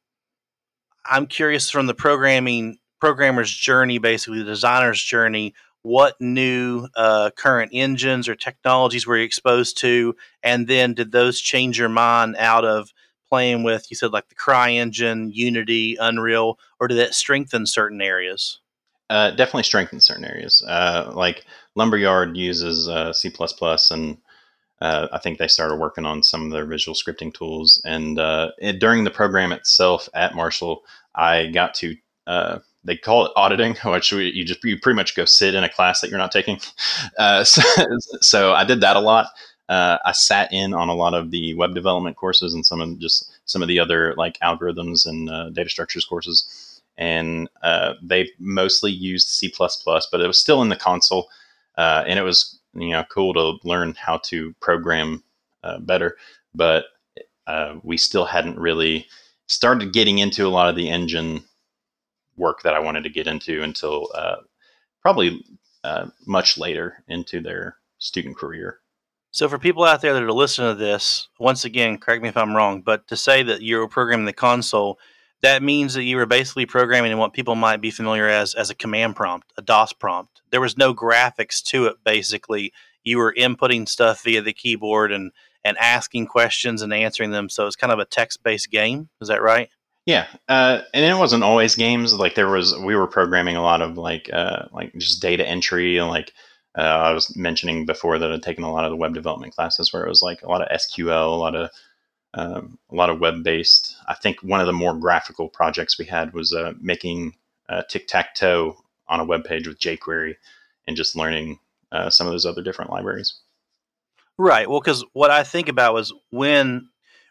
I'm 1.04 1.26
curious 1.26 1.70
from 1.70 1.86
the 1.86 1.94
programming 1.94 2.78
programmer's 3.00 3.50
journey, 3.50 3.98
basically 3.98 4.38
the 4.38 4.44
designer's 4.44 5.02
journey. 5.02 5.54
What 5.82 6.20
new 6.20 6.86
uh, 6.96 7.30
current 7.36 7.72
engines 7.74 8.28
or 8.28 8.36
technologies 8.36 9.06
were 9.06 9.16
you 9.16 9.24
exposed 9.24 9.78
to, 9.78 10.14
and 10.42 10.68
then 10.68 10.94
did 10.94 11.10
those 11.10 11.40
change 11.40 11.78
your 11.78 11.88
mind 11.88 12.36
out 12.38 12.64
of 12.64 12.92
playing 13.28 13.64
with? 13.64 13.90
You 13.90 13.96
said 13.96 14.12
like 14.12 14.28
the 14.28 14.36
CryEngine, 14.36 15.30
Unity, 15.32 15.96
Unreal, 15.98 16.58
or 16.78 16.86
did 16.86 16.98
that 16.98 17.14
strengthen 17.14 17.66
certain 17.66 18.00
areas? 18.00 18.60
Uh, 19.10 19.30
definitely 19.30 19.64
strengthen 19.64 20.00
certain 20.00 20.24
areas. 20.24 20.64
Uh, 20.66 21.10
like 21.14 21.44
Lumberyard 21.74 22.36
uses 22.36 22.88
uh, 22.88 23.12
C++, 23.12 23.32
and 23.90 24.18
uh, 24.82 25.06
I 25.12 25.18
think 25.18 25.38
they 25.38 25.46
started 25.46 25.76
working 25.76 26.04
on 26.04 26.24
some 26.24 26.44
of 26.44 26.50
their 26.50 26.66
visual 26.66 26.96
scripting 26.96 27.32
tools. 27.32 27.80
And 27.84 28.18
uh, 28.18 28.50
it, 28.58 28.80
during 28.80 29.04
the 29.04 29.12
program 29.12 29.52
itself 29.52 30.08
at 30.12 30.34
Marshall, 30.34 30.82
I 31.14 31.46
got 31.46 31.74
to 31.74 31.96
uh, 32.26 32.58
they 32.82 32.96
call 32.96 33.26
it 33.26 33.32
auditing, 33.36 33.76
which 33.84 34.10
you 34.10 34.44
just 34.44 34.64
you 34.64 34.80
pretty 34.80 34.96
much 34.96 35.14
go 35.14 35.24
sit 35.24 35.54
in 35.54 35.62
a 35.62 35.68
class 35.68 36.00
that 36.00 36.10
you're 36.10 36.18
not 36.18 36.32
taking. 36.32 36.60
Uh, 37.18 37.44
so, 37.44 37.62
so, 38.20 38.52
I 38.52 38.64
did 38.64 38.80
that 38.80 38.96
a 38.96 39.00
lot. 39.00 39.26
Uh, 39.68 39.98
I 40.04 40.12
sat 40.12 40.52
in 40.52 40.72
on 40.72 40.88
a 40.88 40.94
lot 40.94 41.14
of 41.14 41.30
the 41.30 41.54
web 41.54 41.74
development 41.74 42.16
courses 42.16 42.54
and 42.54 42.64
some 42.64 42.80
of 42.80 42.98
just 42.98 43.30
some 43.44 43.60
of 43.62 43.68
the 43.68 43.78
other 43.78 44.14
like 44.16 44.38
algorithms 44.40 45.06
and 45.06 45.28
uh, 45.28 45.50
data 45.50 45.68
structures 45.68 46.04
courses. 46.04 46.80
And 46.96 47.48
they 48.02 48.30
mostly 48.38 48.92
used 48.92 49.28
C++, 49.28 49.52
but 49.58 50.20
it 50.20 50.26
was 50.26 50.40
still 50.40 50.62
in 50.62 50.68
the 50.68 50.76
console, 50.76 51.28
and 51.76 52.18
it 52.18 52.22
was 52.22 52.58
you 52.74 52.90
know 52.90 53.04
cool 53.10 53.34
to 53.34 53.58
learn 53.66 53.94
how 53.98 54.18
to 54.18 54.54
program 54.60 55.22
uh, 55.64 55.78
better 55.78 56.16
but 56.54 56.84
uh, 57.46 57.76
we 57.82 57.96
still 57.96 58.24
hadn't 58.24 58.58
really 58.58 59.06
started 59.46 59.92
getting 59.92 60.18
into 60.18 60.46
a 60.46 60.48
lot 60.48 60.68
of 60.68 60.76
the 60.76 60.88
engine 60.88 61.42
work 62.36 62.62
that 62.62 62.74
i 62.74 62.78
wanted 62.78 63.02
to 63.02 63.10
get 63.10 63.26
into 63.26 63.62
until 63.62 64.08
uh, 64.14 64.36
probably 65.00 65.44
uh, 65.84 66.06
much 66.26 66.56
later 66.56 67.02
into 67.08 67.40
their 67.40 67.76
student 67.98 68.36
career. 68.36 68.78
So 69.32 69.48
for 69.48 69.58
people 69.58 69.84
out 69.84 70.00
there 70.00 70.14
that 70.14 70.22
are 70.22 70.32
listening 70.32 70.70
to 70.70 70.78
this 70.78 71.28
once 71.38 71.64
again 71.64 71.96
correct 71.96 72.22
me 72.22 72.28
if 72.28 72.36
i'm 72.36 72.54
wrong 72.54 72.82
but 72.82 73.08
to 73.08 73.16
say 73.16 73.42
that 73.42 73.62
you're 73.62 73.88
programming 73.88 74.26
the 74.26 74.32
console 74.32 74.98
that 75.42 75.62
means 75.62 75.94
that 75.94 76.04
you 76.04 76.16
were 76.16 76.26
basically 76.26 76.66
programming 76.66 77.12
in 77.12 77.18
what 77.18 77.32
people 77.32 77.54
might 77.54 77.80
be 77.80 77.90
familiar 77.90 78.28
as 78.28 78.54
as 78.54 78.70
a 78.70 78.74
command 78.74 79.16
prompt, 79.16 79.52
a 79.56 79.62
DOS 79.62 79.92
prompt. 79.92 80.42
There 80.50 80.60
was 80.60 80.78
no 80.78 80.94
graphics 80.94 81.62
to 81.64 81.86
it. 81.86 81.96
Basically, 82.04 82.72
you 83.04 83.18
were 83.18 83.34
inputting 83.36 83.88
stuff 83.88 84.22
via 84.22 84.42
the 84.42 84.52
keyboard 84.52 85.12
and 85.12 85.32
and 85.64 85.76
asking 85.78 86.26
questions 86.26 86.82
and 86.82 86.92
answering 86.92 87.30
them. 87.30 87.48
So 87.48 87.66
it's 87.66 87.76
kind 87.76 87.92
of 87.92 87.98
a 87.98 88.04
text 88.04 88.42
based 88.42 88.70
game. 88.70 89.08
Is 89.20 89.28
that 89.28 89.42
right? 89.42 89.68
Yeah, 90.04 90.26
uh, 90.48 90.80
and 90.92 91.04
it 91.04 91.16
wasn't 91.16 91.44
always 91.44 91.76
games. 91.76 92.12
Like 92.14 92.34
there 92.34 92.48
was, 92.48 92.76
we 92.76 92.96
were 92.96 93.06
programming 93.06 93.54
a 93.54 93.62
lot 93.62 93.82
of 93.82 93.96
like 93.96 94.28
uh, 94.32 94.64
like 94.72 94.92
just 94.94 95.22
data 95.22 95.46
entry 95.46 95.96
and 95.98 96.08
like 96.08 96.32
uh, 96.76 96.82
I 96.82 97.12
was 97.12 97.36
mentioning 97.36 97.86
before 97.86 98.18
that 98.18 98.32
I'd 98.32 98.42
taken 98.42 98.64
a 98.64 98.72
lot 98.72 98.84
of 98.84 98.90
the 98.90 98.96
web 98.96 99.14
development 99.14 99.54
classes 99.54 99.92
where 99.92 100.04
it 100.04 100.08
was 100.08 100.22
like 100.22 100.42
a 100.42 100.48
lot 100.48 100.62
of 100.62 100.76
SQL, 100.76 101.32
a 101.32 101.36
lot 101.36 101.54
of 101.54 101.70
um, 102.34 102.78
a 102.90 102.94
lot 102.94 103.10
of 103.10 103.20
web 103.20 103.42
based. 103.42 103.96
I 104.08 104.14
think 104.14 104.42
one 104.42 104.60
of 104.60 104.66
the 104.66 104.72
more 104.72 104.94
graphical 104.94 105.48
projects 105.48 105.98
we 105.98 106.06
had 106.06 106.32
was 106.32 106.52
uh, 106.52 106.72
making 106.80 107.34
uh, 107.68 107.82
tic 107.88 108.06
tac 108.06 108.34
toe 108.34 108.76
on 109.08 109.20
a 109.20 109.24
web 109.24 109.44
page 109.44 109.66
with 109.66 109.78
jQuery 109.78 110.36
and 110.86 110.96
just 110.96 111.16
learning 111.16 111.58
uh, 111.90 112.10
some 112.10 112.26
of 112.26 112.32
those 112.32 112.46
other 112.46 112.62
different 112.62 112.90
libraries. 112.90 113.34
Right. 114.38 114.68
Well, 114.68 114.80
because 114.80 115.04
what 115.12 115.30
I 115.30 115.42
think 115.42 115.68
about 115.68 115.94
was 115.94 116.12
when 116.30 116.88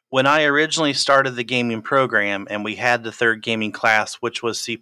when 0.10 0.28
I 0.28 0.44
originally 0.44 0.94
started 0.94 1.32
the 1.32 1.44
gaming 1.44 1.82
program 1.82 2.46
and 2.50 2.66
we 2.66 2.76
had 2.76 3.04
the 3.04 3.14
third 3.14 3.42
gaming 3.42 3.72
class, 3.72 4.16
which 4.16 4.44
was 4.44 4.60
C 4.60 4.78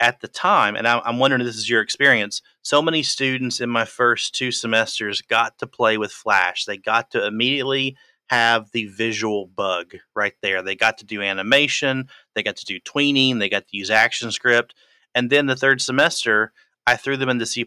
at 0.00 0.20
the 0.20 0.28
time, 0.28 0.76
and 0.76 0.86
I'm 0.86 1.18
wondering 1.18 1.40
if 1.40 1.46
this 1.46 1.56
is 1.56 1.70
your 1.70 1.80
experience. 1.80 2.42
So 2.62 2.80
many 2.82 3.02
students 3.02 3.60
in 3.60 3.68
my 3.70 3.84
first 3.84 4.34
two 4.34 4.52
semesters 4.52 5.22
got 5.22 5.58
to 5.58 5.66
play 5.66 5.98
with 5.98 6.12
Flash. 6.12 6.66
They 6.66 6.76
got 6.76 7.10
to 7.12 7.26
immediately 7.26 7.96
have 8.28 8.70
the 8.72 8.86
visual 8.86 9.46
bug 9.46 9.92
right 10.14 10.34
there. 10.42 10.62
They 10.62 10.76
got 10.76 10.98
to 10.98 11.06
do 11.06 11.22
animation, 11.22 12.08
they 12.34 12.42
got 12.42 12.56
to 12.56 12.64
do 12.64 12.80
tweening, 12.80 13.38
they 13.38 13.48
got 13.48 13.66
to 13.68 13.76
use 13.76 13.90
ActionScript. 13.90 14.70
And 15.14 15.30
then 15.30 15.46
the 15.46 15.56
third 15.56 15.80
semester, 15.80 16.52
I 16.86 16.96
threw 16.96 17.16
them 17.16 17.28
into 17.28 17.46
C. 17.46 17.66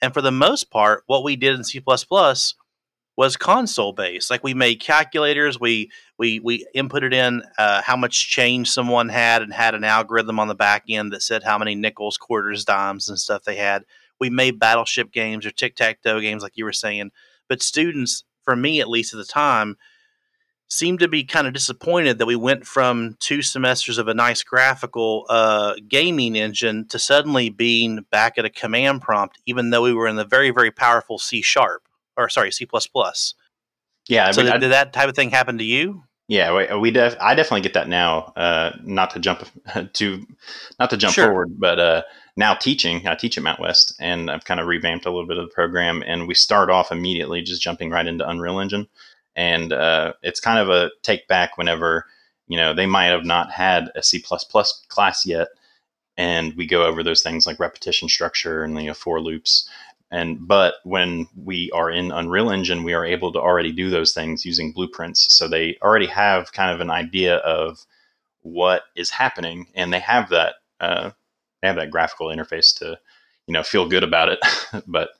And 0.00 0.12
for 0.12 0.22
the 0.22 0.32
most 0.32 0.70
part, 0.70 1.04
what 1.06 1.24
we 1.24 1.36
did 1.36 1.54
in 1.54 1.64
C 1.64 1.80
was 3.16 3.36
console 3.36 3.92
based. 3.92 4.30
Like 4.30 4.42
we 4.42 4.54
made 4.54 4.80
calculators, 4.80 5.60
we 5.60 5.90
we 6.18 6.40
we 6.40 6.66
inputted 6.74 7.12
in 7.12 7.42
uh, 7.58 7.82
how 7.82 7.96
much 7.96 8.28
change 8.28 8.70
someone 8.70 9.08
had 9.08 9.42
and 9.42 9.52
had 9.52 9.74
an 9.74 9.84
algorithm 9.84 10.40
on 10.40 10.48
the 10.48 10.54
back 10.54 10.84
end 10.88 11.12
that 11.12 11.22
said 11.22 11.42
how 11.42 11.58
many 11.58 11.74
nickels, 11.74 12.16
quarters, 12.16 12.64
dimes, 12.64 13.08
and 13.08 13.18
stuff 13.18 13.44
they 13.44 13.56
had. 13.56 13.84
We 14.18 14.30
made 14.30 14.58
battleship 14.58 15.12
games 15.12 15.44
or 15.44 15.50
tic 15.50 15.76
tac 15.76 16.02
toe 16.02 16.20
games, 16.20 16.42
like 16.42 16.56
you 16.56 16.64
were 16.64 16.72
saying. 16.72 17.10
But 17.48 17.62
students 17.62 18.24
for 18.44 18.56
me 18.56 18.80
at 18.80 18.88
least 18.88 19.12
at 19.12 19.18
the 19.18 19.24
time, 19.24 19.76
seemed 20.68 21.00
to 21.00 21.08
be 21.08 21.22
kind 21.22 21.46
of 21.46 21.52
disappointed 21.52 22.18
that 22.18 22.26
we 22.26 22.36
went 22.36 22.66
from 22.66 23.14
two 23.20 23.42
semesters 23.42 23.98
of 23.98 24.08
a 24.08 24.14
nice 24.14 24.42
graphical 24.42 25.26
uh, 25.28 25.74
gaming 25.86 26.34
engine 26.34 26.86
to 26.88 26.98
suddenly 26.98 27.50
being 27.50 28.06
back 28.10 28.38
at 28.38 28.46
a 28.46 28.50
command 28.50 29.02
prompt, 29.02 29.38
even 29.44 29.68
though 29.68 29.82
we 29.82 29.92
were 29.92 30.08
in 30.08 30.16
the 30.16 30.24
very, 30.24 30.50
very 30.50 30.70
powerful 30.70 31.18
C 31.18 31.42
sharp 31.42 31.82
or 32.16 32.28
sorry, 32.28 32.50
C. 32.50 32.66
plus 32.66 32.86
Yeah. 34.08 34.30
So, 34.30 34.42
did, 34.42 34.60
did, 34.60 34.72
that 34.72 34.92
type 34.92 35.08
of 35.08 35.14
thing 35.14 35.30
happen 35.30 35.58
to 35.58 35.64
you? 35.64 36.04
Yeah, 36.32 36.56
we, 36.56 36.78
we 36.78 36.90
def- 36.90 37.18
I 37.20 37.34
definitely 37.34 37.60
get 37.60 37.74
that 37.74 37.90
now. 37.90 38.32
Uh, 38.34 38.74
not 38.82 39.10
to 39.10 39.20
jump 39.20 39.46
to, 39.92 40.26
not 40.80 40.88
to 40.88 40.96
jump 40.96 41.12
sure. 41.12 41.26
forward, 41.26 41.60
but 41.60 41.78
uh, 41.78 42.02
now 42.38 42.54
teaching. 42.54 43.06
I 43.06 43.16
teach 43.16 43.36
at 43.36 43.44
Mountwest, 43.44 43.92
and 44.00 44.30
I've 44.30 44.46
kind 44.46 44.58
of 44.58 44.66
revamped 44.66 45.04
a 45.04 45.10
little 45.10 45.26
bit 45.26 45.36
of 45.36 45.46
the 45.46 45.54
program. 45.54 46.02
And 46.06 46.26
we 46.26 46.32
start 46.32 46.70
off 46.70 46.90
immediately 46.90 47.42
just 47.42 47.60
jumping 47.60 47.90
right 47.90 48.06
into 48.06 48.26
Unreal 48.26 48.60
Engine, 48.60 48.88
and 49.36 49.74
uh, 49.74 50.14
it's 50.22 50.40
kind 50.40 50.58
of 50.58 50.70
a 50.70 50.90
take 51.02 51.28
back 51.28 51.58
whenever 51.58 52.06
you 52.48 52.56
know 52.56 52.72
they 52.72 52.86
might 52.86 53.08
have 53.08 53.26
not 53.26 53.50
had 53.52 53.90
a 53.94 54.02
C 54.02 54.18
class 54.18 55.26
yet, 55.26 55.48
and 56.16 56.54
we 56.56 56.66
go 56.66 56.86
over 56.86 57.02
those 57.02 57.22
things 57.22 57.46
like 57.46 57.60
repetition 57.60 58.08
structure 58.08 58.64
and 58.64 58.74
you 58.80 58.86
know 58.86 58.94
for 58.94 59.20
loops. 59.20 59.68
And 60.12 60.46
but 60.46 60.74
when 60.84 61.26
we 61.34 61.70
are 61.72 61.90
in 61.90 62.12
Unreal 62.12 62.50
Engine, 62.50 62.84
we 62.84 62.92
are 62.92 63.04
able 63.04 63.32
to 63.32 63.40
already 63.40 63.72
do 63.72 63.88
those 63.88 64.12
things 64.12 64.44
using 64.44 64.72
blueprints. 64.72 65.34
So 65.34 65.48
they 65.48 65.78
already 65.82 66.06
have 66.06 66.52
kind 66.52 66.70
of 66.70 66.80
an 66.82 66.90
idea 66.90 67.36
of 67.38 67.78
what 68.42 68.82
is 68.94 69.08
happening, 69.08 69.68
and 69.74 69.90
they 69.90 70.00
have 70.00 70.28
that 70.28 70.56
uh, 70.80 71.10
they 71.62 71.68
have 71.68 71.76
that 71.76 71.90
graphical 71.90 72.26
interface 72.26 72.76
to 72.78 72.98
you 73.46 73.54
know 73.54 73.62
feel 73.62 73.88
good 73.88 74.04
about 74.04 74.28
it. 74.28 74.38
But 74.86 75.10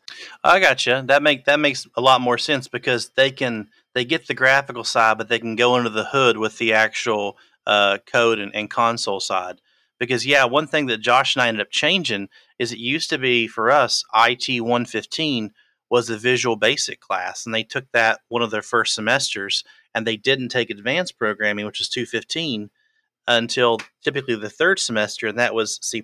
i 0.45 0.61
got 0.61 0.85
you 0.87 1.03
that 1.03 1.23
make 1.23 1.47
that 1.47 1.61
makes 1.61 1.87
a 1.97 2.01
lot 2.01 2.21
more 2.21 2.39
sense 2.39 2.69
because 2.69 3.11
they 3.11 3.31
can 3.31 3.69
they 3.95 4.05
get 4.05 4.27
the 4.27 4.35
graphical 4.35 4.85
side 4.85 5.19
but 5.19 5.29
they 5.29 5.39
can 5.39 5.57
go 5.57 5.75
under 5.75 5.89
the 5.89 6.05
hood 6.05 6.37
with 6.37 6.59
the 6.59 6.73
actual 6.73 7.37
uh, 7.67 7.99
code 8.07 8.39
and, 8.39 8.55
and 8.55 8.71
console 8.71 9.21
side 9.21 9.61
because 10.03 10.27
yeah 10.27 10.45
one 10.45 10.67
thing 10.67 10.87
that 10.87 11.01
josh 11.01 11.35
and 11.35 11.43
i 11.43 11.49
ended 11.49 11.61
up 11.61 11.71
changing 11.71 12.29
is 12.59 12.73
it 12.73 12.79
used 12.79 13.09
to 13.11 13.19
be 13.19 13.47
for 13.47 13.71
us 13.71 14.05
it 14.13 14.61
115 14.61 15.53
was 15.91 16.09
the 16.09 16.17
visual 16.17 16.57
basic 16.57 17.01
class 17.01 17.47
and 17.47 17.55
they 17.55 17.63
took 17.63 17.85
that 17.93 18.21
one 18.29 18.43
of 18.43 18.51
their 18.51 18.63
first 18.63 18.95
semesters 18.95 19.65
and 19.95 20.07
they 20.07 20.17
didn't 20.17 20.49
take 20.49 20.71
advanced 20.71 21.19
programming 21.19 21.67
which 21.67 21.79
was 21.79 21.89
215 21.89 22.71
until 23.27 23.79
typically 24.03 24.35
the 24.35 24.51
third 24.51 24.79
semester, 24.79 25.29
and 25.29 25.39
that 25.39 25.55
was 25.55 25.79
C. 25.83 26.03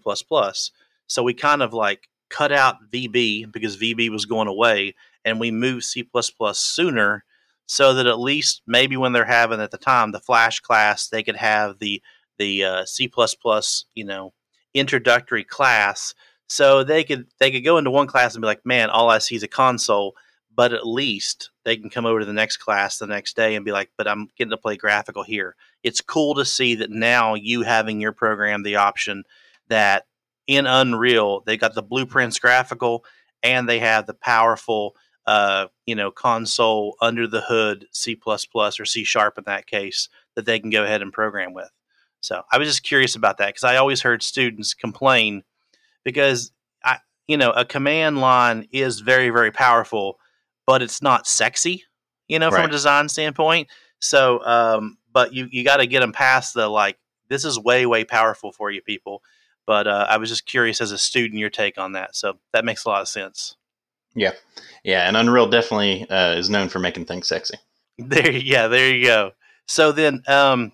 So 1.06 1.22
we 1.22 1.34
kind 1.34 1.62
of 1.62 1.72
like 1.72 2.08
cut 2.28 2.52
out 2.52 2.90
VB 2.92 3.50
because 3.50 3.76
VB 3.76 4.10
was 4.10 4.26
going 4.26 4.48
away, 4.48 4.94
and 5.24 5.40
we 5.40 5.50
moved 5.50 5.84
C 5.84 6.08
sooner 6.54 7.24
so 7.66 7.94
that 7.94 8.06
at 8.06 8.20
least 8.20 8.62
maybe 8.66 8.96
when 8.96 9.12
they're 9.12 9.24
having 9.24 9.60
at 9.60 9.70
the 9.70 9.78
time 9.78 10.12
the 10.12 10.20
Flash 10.20 10.60
class, 10.60 11.08
they 11.08 11.22
could 11.22 11.36
have 11.36 11.78
the 11.78 12.02
the 12.38 12.64
uh, 12.64 12.84
C 12.84 13.10
you 13.94 14.04
know 14.04 14.32
introductory 14.74 15.44
class, 15.44 16.14
so 16.48 16.84
they 16.84 17.04
could 17.04 17.26
they 17.38 17.50
could 17.50 17.64
go 17.64 17.78
into 17.78 17.90
one 17.90 18.06
class 18.06 18.34
and 18.34 18.42
be 18.42 18.46
like, 18.46 18.64
man, 18.64 18.90
all 18.90 19.10
I 19.10 19.18
see 19.18 19.36
is 19.36 19.42
a 19.42 19.48
console. 19.48 20.14
But 20.54 20.72
at 20.72 20.84
least 20.84 21.50
they 21.64 21.76
can 21.76 21.88
come 21.88 22.04
over 22.04 22.18
to 22.18 22.26
the 22.26 22.32
next 22.32 22.56
class 22.56 22.98
the 22.98 23.06
next 23.06 23.36
day 23.36 23.54
and 23.54 23.64
be 23.64 23.70
like, 23.70 23.90
but 23.96 24.08
I'm 24.08 24.28
getting 24.36 24.50
to 24.50 24.56
play 24.56 24.76
graphical 24.76 25.22
here. 25.22 25.54
It's 25.84 26.00
cool 26.00 26.34
to 26.34 26.44
see 26.44 26.74
that 26.76 26.90
now 26.90 27.34
you 27.34 27.62
having 27.62 28.00
your 28.00 28.10
program 28.10 28.64
the 28.64 28.74
option 28.74 29.22
that 29.68 30.06
in 30.48 30.66
Unreal 30.66 31.42
they 31.46 31.56
got 31.56 31.74
the 31.74 31.82
blueprints 31.82 32.40
graphical 32.40 33.04
and 33.44 33.68
they 33.68 33.78
have 33.78 34.06
the 34.06 34.14
powerful 34.14 34.96
uh, 35.28 35.66
you 35.84 35.94
know, 35.94 36.10
console 36.10 36.96
under 37.02 37.26
the 37.26 37.42
hood 37.42 37.86
C 37.92 38.18
or 38.26 38.38
C 38.86 39.04
sharp 39.04 39.36
in 39.36 39.44
that 39.44 39.66
case 39.66 40.08
that 40.34 40.46
they 40.46 40.58
can 40.58 40.70
go 40.70 40.84
ahead 40.84 41.02
and 41.02 41.12
program 41.12 41.52
with. 41.52 41.70
So 42.20 42.42
I 42.50 42.58
was 42.58 42.68
just 42.68 42.82
curious 42.82 43.16
about 43.16 43.38
that 43.38 43.48
because 43.48 43.64
I 43.64 43.76
always 43.76 44.02
heard 44.02 44.22
students 44.22 44.74
complain 44.74 45.44
because 46.04 46.52
I, 46.84 46.98
you 47.26 47.36
know, 47.36 47.50
a 47.50 47.64
command 47.64 48.20
line 48.20 48.68
is 48.72 49.00
very, 49.00 49.30
very 49.30 49.50
powerful, 49.50 50.18
but 50.66 50.82
it's 50.82 51.02
not 51.02 51.26
sexy, 51.26 51.84
you 52.28 52.38
know, 52.38 52.48
right. 52.48 52.56
from 52.56 52.68
a 52.68 52.72
design 52.72 53.08
standpoint. 53.08 53.68
So, 54.00 54.44
um, 54.44 54.98
but 55.12 55.32
you, 55.32 55.48
you 55.50 55.64
got 55.64 55.78
to 55.78 55.86
get 55.86 56.00
them 56.00 56.12
past 56.12 56.54
the 56.54 56.68
like, 56.68 56.98
this 57.28 57.44
is 57.44 57.58
way, 57.58 57.86
way 57.86 58.04
powerful 58.04 58.52
for 58.52 58.70
you 58.70 58.82
people. 58.82 59.22
But 59.66 59.86
uh, 59.86 60.06
I 60.08 60.16
was 60.16 60.30
just 60.30 60.46
curious 60.46 60.80
as 60.80 60.92
a 60.92 60.98
student, 60.98 61.38
your 61.38 61.50
take 61.50 61.78
on 61.78 61.92
that. 61.92 62.16
So 62.16 62.38
that 62.52 62.64
makes 62.64 62.84
a 62.84 62.88
lot 62.88 63.02
of 63.02 63.08
sense. 63.08 63.56
Yeah, 64.14 64.32
yeah, 64.82 65.06
and 65.06 65.16
Unreal 65.16 65.48
definitely 65.48 66.08
uh, 66.08 66.32
is 66.32 66.48
known 66.48 66.68
for 66.68 66.78
making 66.78 67.04
things 67.04 67.28
sexy. 67.28 67.58
There, 68.00 68.30
yeah, 68.30 68.68
there 68.68 68.94
you 68.94 69.04
go. 69.04 69.32
So 69.66 69.90
then, 69.90 70.22
um, 70.28 70.70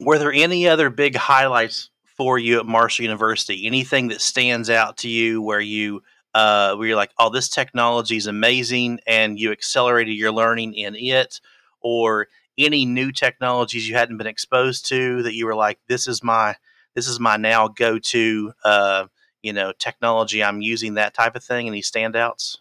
were 0.00 0.18
there 0.18 0.32
any 0.32 0.68
other 0.68 0.90
big 0.90 1.16
highlights 1.16 1.90
for 2.04 2.38
you 2.38 2.58
at 2.58 2.66
Marshall 2.66 3.04
University? 3.04 3.66
Anything 3.66 4.08
that 4.08 4.20
stands 4.20 4.70
out 4.70 4.96
to 4.98 5.08
you 5.08 5.42
where 5.42 5.60
you 5.60 6.02
uh, 6.34 6.76
where 6.76 6.88
you're 6.88 6.96
like, 6.96 7.12
oh, 7.18 7.30
this 7.30 7.48
technology 7.48 8.16
is 8.16 8.26
amazing, 8.26 9.00
and 9.06 9.40
you 9.40 9.50
accelerated 9.50 10.14
your 10.14 10.30
learning 10.30 10.74
in 10.74 10.94
it, 10.94 11.40
or 11.80 12.28
any 12.56 12.84
new 12.84 13.10
technologies 13.10 13.88
you 13.88 13.94
hadn't 13.94 14.18
been 14.18 14.26
exposed 14.26 14.86
to 14.86 15.22
that 15.22 15.34
you 15.34 15.46
were 15.46 15.54
like, 15.54 15.78
this 15.88 16.06
is 16.06 16.22
my 16.22 16.54
this 16.94 17.08
is 17.08 17.18
my 17.18 17.36
now 17.36 17.68
go 17.68 17.98
to 17.98 18.52
uh, 18.64 19.06
you 19.42 19.52
know 19.52 19.72
technology 19.78 20.42
I'm 20.42 20.60
using 20.60 20.94
that 20.94 21.14
type 21.14 21.34
of 21.34 21.44
thing. 21.44 21.66
Any 21.66 21.82
standouts? 21.82 22.58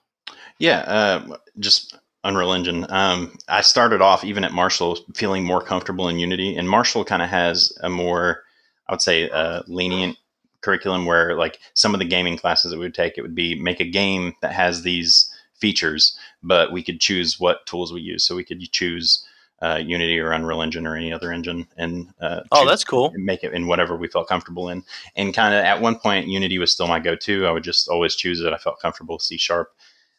Yeah, 0.59 0.79
uh, 0.79 1.37
just 1.59 1.97
Unreal 2.27 2.51
Engine. 2.51 2.85
Um, 2.89 3.37
I 3.47 3.61
started 3.61 4.01
off 4.01 4.25
even 4.25 4.43
at 4.43 4.51
Marshall 4.51 4.99
feeling 5.15 5.45
more 5.45 5.61
comfortable 5.61 6.09
in 6.09 6.19
Unity, 6.19 6.57
and 6.57 6.69
Marshall 6.69 7.05
kind 7.05 7.21
of 7.21 7.29
has 7.29 7.71
a 7.81 7.89
more, 7.89 8.43
I 8.89 8.93
would 8.93 9.01
say, 9.01 9.29
uh, 9.29 9.63
lenient 9.67 10.17
curriculum 10.59 11.05
where 11.05 11.35
like 11.35 11.59
some 11.73 11.93
of 11.95 11.99
the 11.99 12.05
gaming 12.05 12.37
classes 12.37 12.71
that 12.71 12.77
we 12.77 12.85
would 12.85 12.93
take, 12.93 13.17
it 13.17 13.21
would 13.21 13.33
be 13.33 13.55
make 13.55 13.79
a 13.79 13.89
game 13.89 14.33
that 14.41 14.51
has 14.51 14.81
these 14.81 15.31
features, 15.53 16.19
but 16.43 16.73
we 16.73 16.83
could 16.83 16.99
choose 16.99 17.39
what 17.39 17.65
tools 17.65 17.93
we 17.93 18.01
use. 18.01 18.25
So 18.25 18.35
we 18.35 18.43
could 18.43 18.61
choose 18.73 19.25
uh, 19.61 19.81
Unity 19.83 20.19
or 20.19 20.33
Unreal 20.33 20.61
Engine 20.61 20.85
or 20.85 20.97
any 20.97 21.13
other 21.13 21.31
engine, 21.31 21.65
and 21.77 22.13
uh, 22.19 22.41
oh, 22.51 22.67
that's 22.67 22.83
cool. 22.83 23.13
Make 23.15 23.45
it 23.45 23.53
in 23.53 23.67
whatever 23.67 23.95
we 23.95 24.09
felt 24.09 24.27
comfortable 24.27 24.67
in. 24.67 24.83
And 25.15 25.33
kind 25.33 25.55
of 25.55 25.63
at 25.63 25.81
one 25.81 25.95
point, 25.97 26.27
Unity 26.27 26.59
was 26.59 26.73
still 26.73 26.87
my 26.87 26.99
go-to. 26.99 27.47
I 27.47 27.51
would 27.51 27.63
just 27.63 27.87
always 27.87 28.15
choose 28.15 28.41
it. 28.41 28.51
I 28.51 28.57
felt 28.57 28.81
comfortable 28.81 29.17
C 29.17 29.37
sharp, 29.37 29.71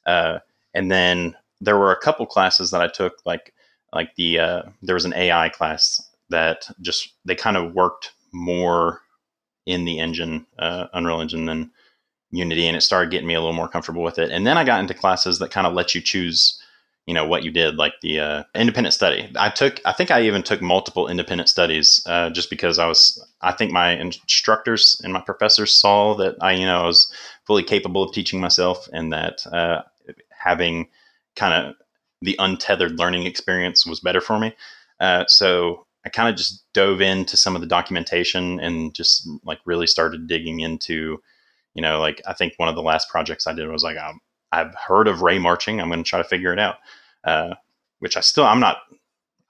uh, 0.07 0.39
and 0.73 0.91
then 0.91 1.37
there 1.61 1.79
were 1.79 1.93
a 1.93 2.01
couple 2.01 2.27
classes 2.27 2.71
that 2.71 2.83
I 2.83 2.89
took, 2.89 3.15
like 3.25 3.55
like 3.93 4.15
the 4.17 4.39
uh, 4.39 4.63
there 4.83 4.95
was 4.95 5.05
an 5.05 5.15
AI 5.15 5.49
class 5.49 6.01
that 6.31 6.69
just 6.81 7.15
they 7.25 7.35
kind 7.35 7.57
of 7.57 7.75
worked 7.75 8.13
more 8.33 9.01
in 9.67 9.85
the 9.85 9.99
engine, 9.99 10.47
uh, 10.59 10.87
Unreal 10.93 11.21
Engine 11.21 11.47
than 11.47 11.71
Unity, 12.31 12.67
and 12.67 12.77
it 12.77 12.83
started 12.83 13.11
getting 13.11 13.27
me 13.27 13.35
a 13.35 13.41
little 13.41 13.55
more 13.55 13.69
comfortable 13.69 14.03
with 14.03 14.19
it. 14.19 14.31
And 14.31 14.47
then 14.47 14.59
I 14.59 14.65
got 14.65 14.81
into 14.81 14.95
classes 14.95 15.39
that 15.39 15.51
kind 15.51 15.67
of 15.67 15.75
let 15.75 15.95
you 15.95 16.01
choose 16.01 16.61
you 17.09 17.15
know 17.15 17.27
what 17.27 17.43
you 17.43 17.51
did 17.51 17.77
like 17.77 17.95
the 18.03 18.21
uh, 18.21 18.43
independent 18.55 18.93
study 18.93 19.33
i 19.39 19.49
took 19.49 19.81
i 19.87 19.93
think 19.93 20.11
i 20.11 20.21
even 20.21 20.43
took 20.43 20.61
multiple 20.61 21.09
independent 21.09 21.49
studies 21.49 22.03
uh, 22.05 22.29
just 22.29 22.51
because 22.51 22.79
i 22.79 22.87
was 22.87 23.27
i 23.41 23.51
think 23.51 23.73
my 23.73 23.99
instructors 23.99 25.01
and 25.03 25.13
my 25.13 25.21
professors 25.23 25.75
saw 25.75 26.15
that 26.15 26.37
i 26.43 26.53
you 26.53 26.67
know 26.67 26.83
i 26.83 26.87
was 26.87 27.11
fully 27.47 27.63
capable 27.63 28.03
of 28.03 28.13
teaching 28.13 28.41
myself 28.41 28.87
and 28.93 29.11
that 29.11 29.45
uh, 29.47 29.81
having 30.31 30.87
kind 31.39 31.55
of 31.55 31.75
the 32.23 32.37
untethered 32.39 32.99
learning 32.99 33.25
experience 33.27 33.87
was 33.87 34.01
better 34.01 34.21
for 34.21 34.39
me 34.39 34.55
uh, 35.01 35.25
so 35.27 35.87
i 36.05 36.09
kind 36.09 36.29
of 36.29 36.37
just 36.37 36.65
dove 36.75 37.01
into 37.01 37.37
some 37.37 37.55
of 37.55 37.61
the 37.61 37.67
documentation 37.67 38.61
and 38.61 38.95
just 38.95 39.29
like 39.45 39.59
really 39.65 39.87
started 39.87 40.27
digging 40.27 40.61
into 40.61 41.19
you 41.75 41.83
know 41.83 41.99
like 42.01 42.21
i 42.27 42.33
think 42.33 42.53
one 42.57 42.69
of 42.69 42.75
the 42.75 42.83
last 42.83 43.09
projects 43.09 43.47
i 43.47 43.53
did 43.53 43.69
was 43.69 43.83
like 43.83 43.97
um, 43.97 44.21
I've 44.51 44.75
heard 44.77 45.09
of 45.09 45.21
ray 45.21 45.39
marching. 45.39 45.79
I'm 45.79 45.89
going 45.89 46.03
to 46.03 46.09
try 46.09 46.17
to 46.23 46.29
figure 46.29 46.55
it 46.55 46.59
out 46.59 46.77
uh, 47.25 47.55
which 48.01 48.17
I 48.17 48.21
still 48.21 48.45
I'm 48.45 48.61
not 48.61 48.79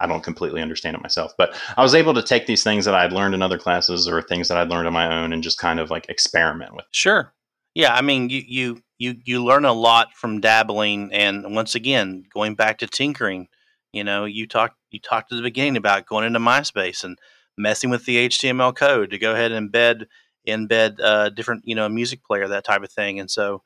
I 0.00 0.06
don't 0.06 0.22
completely 0.22 0.62
understand 0.62 0.96
it 0.96 1.02
myself, 1.02 1.32
but 1.36 1.54
I 1.76 1.82
was 1.82 1.94
able 1.94 2.14
to 2.14 2.22
take 2.22 2.46
these 2.46 2.62
things 2.62 2.84
that 2.84 2.94
I'd 2.94 3.12
learned 3.12 3.34
in 3.34 3.42
other 3.42 3.58
classes 3.58 4.06
or 4.06 4.22
things 4.22 4.46
that 4.48 4.56
I'd 4.56 4.68
learned 4.68 4.86
on 4.86 4.92
my 4.92 5.12
own 5.12 5.32
and 5.32 5.42
just 5.42 5.58
kind 5.58 5.80
of 5.80 5.90
like 5.90 6.08
experiment 6.08 6.74
with. 6.74 6.84
Sure. 6.92 7.32
Yeah, 7.74 7.94
I 7.94 8.00
mean, 8.00 8.30
you 8.30 8.42
you 8.46 8.82
you 8.98 9.16
you 9.24 9.44
learn 9.44 9.64
a 9.64 9.72
lot 9.72 10.14
from 10.14 10.40
dabbling, 10.40 11.10
and 11.12 11.54
once 11.54 11.74
again, 11.74 12.24
going 12.32 12.54
back 12.54 12.78
to 12.78 12.86
tinkering. 12.86 13.48
You 13.92 14.04
know, 14.04 14.26
you 14.26 14.46
talked 14.46 14.76
you 14.90 15.00
talked 15.00 15.32
at 15.32 15.36
the 15.36 15.42
beginning 15.42 15.76
about 15.76 16.06
going 16.06 16.26
into 16.26 16.40
MySpace 16.40 17.04
and 17.04 17.18
messing 17.56 17.90
with 17.90 18.04
the 18.04 18.28
HTML 18.28 18.74
code 18.74 19.10
to 19.10 19.18
go 19.18 19.32
ahead 19.32 19.52
and 19.52 19.72
embed 19.72 20.06
embed 20.46 20.98
uh, 21.02 21.30
different 21.30 21.62
you 21.64 21.74
know 21.74 21.88
music 21.88 22.24
player 22.24 22.48
that 22.48 22.64
type 22.64 22.82
of 22.82 22.90
thing, 22.90 23.20
and 23.20 23.30
so 23.30 23.62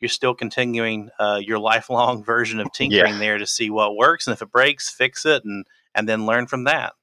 you're 0.00 0.08
still 0.08 0.34
continuing 0.34 1.10
uh, 1.18 1.40
your 1.42 1.58
lifelong 1.58 2.24
version 2.24 2.60
of 2.60 2.72
tinkering 2.72 3.14
yeah. 3.14 3.18
there 3.18 3.38
to 3.38 3.46
see 3.46 3.70
what 3.70 3.96
works, 3.96 4.26
and 4.26 4.32
if 4.32 4.42
it 4.42 4.50
breaks, 4.50 4.88
fix 4.88 5.26
it, 5.26 5.44
and 5.44 5.66
and 5.94 6.08
then 6.08 6.26
learn 6.26 6.46
from 6.46 6.64
that. 6.64 6.94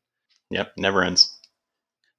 Yep, 0.49 0.73
never 0.77 1.03
ends. 1.03 1.37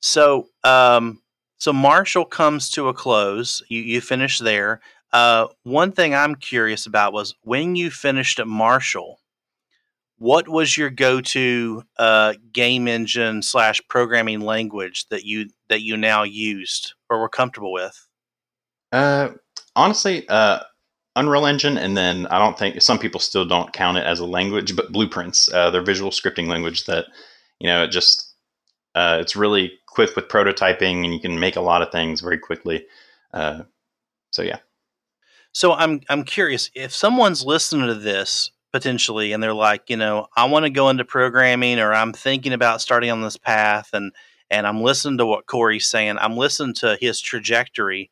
So, 0.00 0.48
um, 0.64 1.20
so 1.58 1.72
Marshall 1.72 2.24
comes 2.24 2.70
to 2.70 2.88
a 2.88 2.94
close. 2.94 3.62
You 3.68 3.80
you 3.80 4.00
finish 4.00 4.38
there. 4.38 4.80
Uh, 5.12 5.48
one 5.64 5.92
thing 5.92 6.14
I'm 6.14 6.34
curious 6.34 6.86
about 6.86 7.12
was 7.12 7.34
when 7.42 7.76
you 7.76 7.90
finished 7.90 8.38
at 8.38 8.46
Marshall. 8.46 9.18
What 10.18 10.48
was 10.48 10.76
your 10.76 10.90
go-to 10.90 11.82
uh, 11.98 12.34
game 12.52 12.86
engine 12.86 13.40
slash 13.40 13.80
programming 13.88 14.40
language 14.40 15.06
that 15.08 15.24
you 15.24 15.48
that 15.70 15.80
you 15.80 15.96
now 15.96 16.24
used 16.24 16.92
or 17.08 17.20
were 17.20 17.28
comfortable 17.30 17.72
with? 17.72 18.06
Uh, 18.92 19.30
honestly, 19.74 20.28
uh, 20.28 20.60
Unreal 21.16 21.46
Engine, 21.46 21.78
and 21.78 21.96
then 21.96 22.26
I 22.26 22.38
don't 22.38 22.58
think 22.58 22.82
some 22.82 22.98
people 22.98 23.18
still 23.18 23.46
don't 23.46 23.72
count 23.72 23.96
it 23.96 24.04
as 24.04 24.20
a 24.20 24.26
language, 24.26 24.76
but 24.76 24.92
Blueprints, 24.92 25.50
uh, 25.52 25.70
their 25.70 25.82
visual 25.82 26.10
scripting 26.10 26.48
language 26.48 26.84
that 26.84 27.06
you 27.58 27.66
know 27.66 27.84
it 27.84 27.88
just 27.88 28.34
uh, 28.94 29.18
it's 29.20 29.36
really 29.36 29.72
quick 29.86 30.14
with 30.16 30.28
prototyping, 30.28 31.04
and 31.04 31.14
you 31.14 31.20
can 31.20 31.40
make 31.40 31.56
a 31.56 31.60
lot 31.62 31.80
of 31.80 31.90
things 31.90 32.20
very 32.20 32.38
quickly. 32.38 32.84
Uh, 33.32 33.62
so 34.32 34.42
yeah. 34.42 34.58
So 35.52 35.72
I'm 35.72 36.00
I'm 36.08 36.24
curious 36.24 36.70
if 36.74 36.94
someone's 36.94 37.44
listening 37.44 37.86
to 37.88 37.94
this 37.94 38.50
potentially, 38.72 39.32
and 39.32 39.42
they're 39.42 39.52
like, 39.52 39.90
you 39.90 39.96
know, 39.96 40.26
I 40.36 40.44
want 40.44 40.64
to 40.64 40.70
go 40.70 40.88
into 40.88 41.04
programming, 41.04 41.80
or 41.80 41.92
I'm 41.92 42.12
thinking 42.12 42.52
about 42.52 42.80
starting 42.80 43.10
on 43.10 43.22
this 43.22 43.36
path, 43.36 43.90
and 43.92 44.12
and 44.50 44.66
I'm 44.66 44.82
listening 44.82 45.18
to 45.18 45.26
what 45.26 45.46
Corey's 45.46 45.86
saying. 45.86 46.18
I'm 46.18 46.36
listening 46.36 46.74
to 46.76 46.96
his 47.00 47.20
trajectory. 47.20 48.10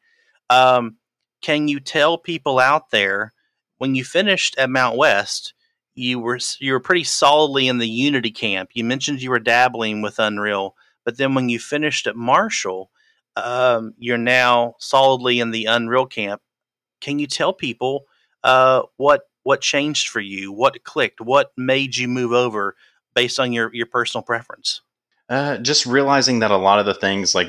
Um, 0.51 0.97
can 1.43 1.69
you 1.69 1.81
tell 1.81 2.19
people 2.19 2.59
out 2.59 2.91
there 2.91 3.33
when 3.79 3.95
you 3.95 4.05
finished 4.05 4.57
at 4.59 4.69
Mountwest, 4.69 5.53
you 5.95 6.19
were 6.19 6.39
you 6.61 6.73
were 6.73 6.81
pretty 6.81 7.05
solidly 7.05 7.69
in 7.69 7.79
the 7.79 7.89
Unity 7.89 8.31
camp. 8.31 8.71
You 8.75 8.85
mentioned 8.85 9.23
you 9.23 9.31
were 9.31 9.41
dabbling 9.41 10.03
with 10.03 10.19
Unreal, 10.19 10.75
but 11.05 11.17
then 11.17 11.35
when 11.35 11.49
you 11.49 11.59
finished 11.59 12.07
at 12.07 12.17
Marshall, 12.17 12.91
um, 13.37 13.95
you're 13.99 14.19
now 14.19 14.75
solidly 14.79 15.41
in 15.41 15.51
the 15.51 15.67
Unreal 15.67 16.07
camp. 16.07 16.43
Can 17.01 17.19
you 17.19 17.27
tell 17.27 17.53
people 17.53 18.05
uh, 18.45 18.83
what 18.97 19.23
what 19.43 19.61
changed 19.61 20.09
for 20.09 20.21
you? 20.21 20.53
What 20.53 20.83
clicked? 20.85 21.21
What 21.21 21.53
made 21.57 21.97
you 21.97 22.09
move 22.09 22.33
over 22.33 22.77
based 23.15 23.41
on 23.41 23.53
your 23.53 23.75
your 23.75 23.87
personal 23.87 24.23
preference? 24.23 24.81
Uh, 25.29 25.59
just 25.59 25.87
realizing 25.87 26.39
that 26.39 26.51
a 26.51 26.57
lot 26.57 26.79
of 26.79 26.87
the 26.87 26.95
things 26.95 27.35
like 27.35 27.49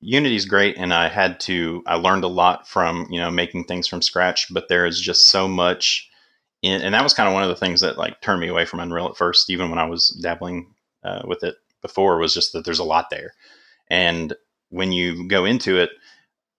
Unity's 0.00 0.46
great, 0.46 0.76
and 0.78 0.94
I 0.94 1.08
had 1.08 1.38
to. 1.40 1.82
I 1.86 1.96
learned 1.96 2.24
a 2.24 2.28
lot 2.28 2.66
from 2.66 3.06
you 3.10 3.20
know 3.20 3.30
making 3.30 3.64
things 3.64 3.86
from 3.86 4.00
scratch. 4.02 4.52
But 4.52 4.68
there 4.68 4.86
is 4.86 5.00
just 5.00 5.28
so 5.28 5.46
much, 5.46 6.08
in, 6.62 6.80
and 6.80 6.94
that 6.94 7.02
was 7.02 7.12
kind 7.12 7.28
of 7.28 7.34
one 7.34 7.42
of 7.42 7.50
the 7.50 7.56
things 7.56 7.82
that 7.82 7.98
like 7.98 8.20
turned 8.22 8.40
me 8.40 8.48
away 8.48 8.64
from 8.64 8.80
Unreal 8.80 9.08
at 9.08 9.16
first. 9.16 9.50
Even 9.50 9.68
when 9.68 9.78
I 9.78 9.84
was 9.84 10.08
dabbling 10.22 10.74
uh, 11.04 11.22
with 11.26 11.42
it 11.42 11.56
before, 11.82 12.18
was 12.18 12.32
just 12.32 12.52
that 12.54 12.64
there's 12.64 12.78
a 12.78 12.84
lot 12.84 13.10
there, 13.10 13.34
and 13.88 14.34
when 14.70 14.92
you 14.92 15.28
go 15.28 15.44
into 15.44 15.76
it, 15.76 15.90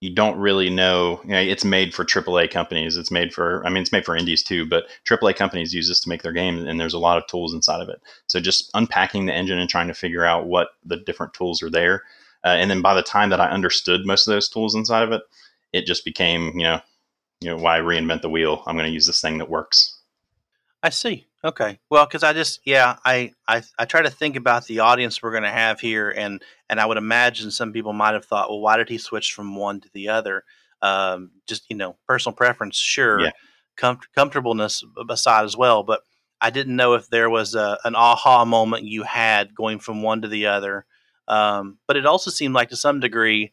you 0.02 0.12
don't 0.12 0.36
really 0.36 0.68
know, 0.68 1.20
you 1.22 1.30
know, 1.30 1.38
it's 1.38 1.64
made 1.64 1.94
for 1.94 2.04
AAA 2.04 2.50
companies. 2.50 2.96
It's 2.96 3.12
made 3.12 3.32
for, 3.32 3.64
I 3.64 3.70
mean, 3.70 3.82
it's 3.82 3.92
made 3.92 4.04
for 4.04 4.16
indies 4.16 4.42
too, 4.42 4.66
but 4.66 4.86
AAA 5.08 5.36
companies 5.36 5.72
use 5.72 5.86
this 5.86 6.00
to 6.00 6.08
make 6.08 6.22
their 6.22 6.32
game, 6.32 6.66
and 6.66 6.80
there's 6.80 6.92
a 6.92 6.98
lot 6.98 7.18
of 7.18 7.26
tools 7.28 7.54
inside 7.54 7.80
of 7.80 7.88
it. 7.88 8.02
So 8.26 8.40
just 8.40 8.68
unpacking 8.74 9.26
the 9.26 9.32
engine 9.32 9.60
and 9.60 9.70
trying 9.70 9.86
to 9.86 9.94
figure 9.94 10.24
out 10.24 10.48
what 10.48 10.70
the 10.84 10.96
different 10.96 11.34
tools 11.34 11.62
are 11.62 11.70
there. 11.70 12.02
Uh, 12.42 12.48
and 12.48 12.68
then 12.68 12.82
by 12.82 12.94
the 12.94 13.02
time 13.02 13.30
that 13.30 13.40
I 13.40 13.50
understood 13.50 14.04
most 14.04 14.26
of 14.26 14.32
those 14.32 14.48
tools 14.48 14.74
inside 14.74 15.04
of 15.04 15.12
it, 15.12 15.22
it 15.72 15.86
just 15.86 16.04
became, 16.04 16.48
you 16.58 16.64
know, 16.64 16.80
you 17.40 17.50
know, 17.50 17.56
why 17.56 17.78
reinvent 17.78 18.22
the 18.22 18.28
wheel? 18.28 18.64
I'm 18.66 18.76
going 18.76 18.88
to 18.88 18.92
use 18.92 19.06
this 19.06 19.20
thing 19.20 19.38
that 19.38 19.50
works. 19.50 20.00
I 20.82 20.90
see. 20.90 21.28
Okay. 21.44 21.80
Well, 21.90 22.06
because 22.06 22.22
I 22.22 22.32
just 22.32 22.60
yeah, 22.64 22.96
I, 23.04 23.32
I 23.48 23.62
I 23.78 23.84
try 23.84 24.02
to 24.02 24.10
think 24.10 24.36
about 24.36 24.66
the 24.66 24.80
audience 24.80 25.22
we're 25.22 25.32
going 25.32 25.42
to 25.42 25.48
have 25.50 25.80
here, 25.80 26.10
and 26.10 26.40
and 26.68 26.78
I 26.78 26.86
would 26.86 26.98
imagine 26.98 27.50
some 27.50 27.72
people 27.72 27.92
might 27.92 28.14
have 28.14 28.24
thought, 28.24 28.48
well, 28.48 28.60
why 28.60 28.76
did 28.76 28.88
he 28.88 28.98
switch 28.98 29.32
from 29.32 29.56
one 29.56 29.80
to 29.80 29.88
the 29.92 30.08
other? 30.08 30.44
Um, 30.82 31.32
just 31.48 31.64
you 31.68 31.76
know, 31.76 31.96
personal 32.06 32.34
preference, 32.34 32.76
sure, 32.76 33.20
yeah. 33.20 33.30
Com- 33.76 34.00
comfortableness 34.14 34.84
aside 35.08 35.44
as 35.44 35.56
well, 35.56 35.82
but 35.82 36.02
I 36.40 36.50
didn't 36.50 36.76
know 36.76 36.94
if 36.94 37.08
there 37.08 37.30
was 37.30 37.54
a, 37.54 37.78
an 37.84 37.94
aha 37.94 38.44
moment 38.44 38.84
you 38.84 39.04
had 39.04 39.54
going 39.54 39.78
from 39.78 40.02
one 40.02 40.22
to 40.22 40.28
the 40.28 40.46
other. 40.46 40.86
Um, 41.28 41.78
but 41.86 41.96
it 41.96 42.04
also 42.04 42.30
seemed 42.30 42.54
like 42.54 42.70
to 42.70 42.76
some 42.76 42.98
degree 43.00 43.52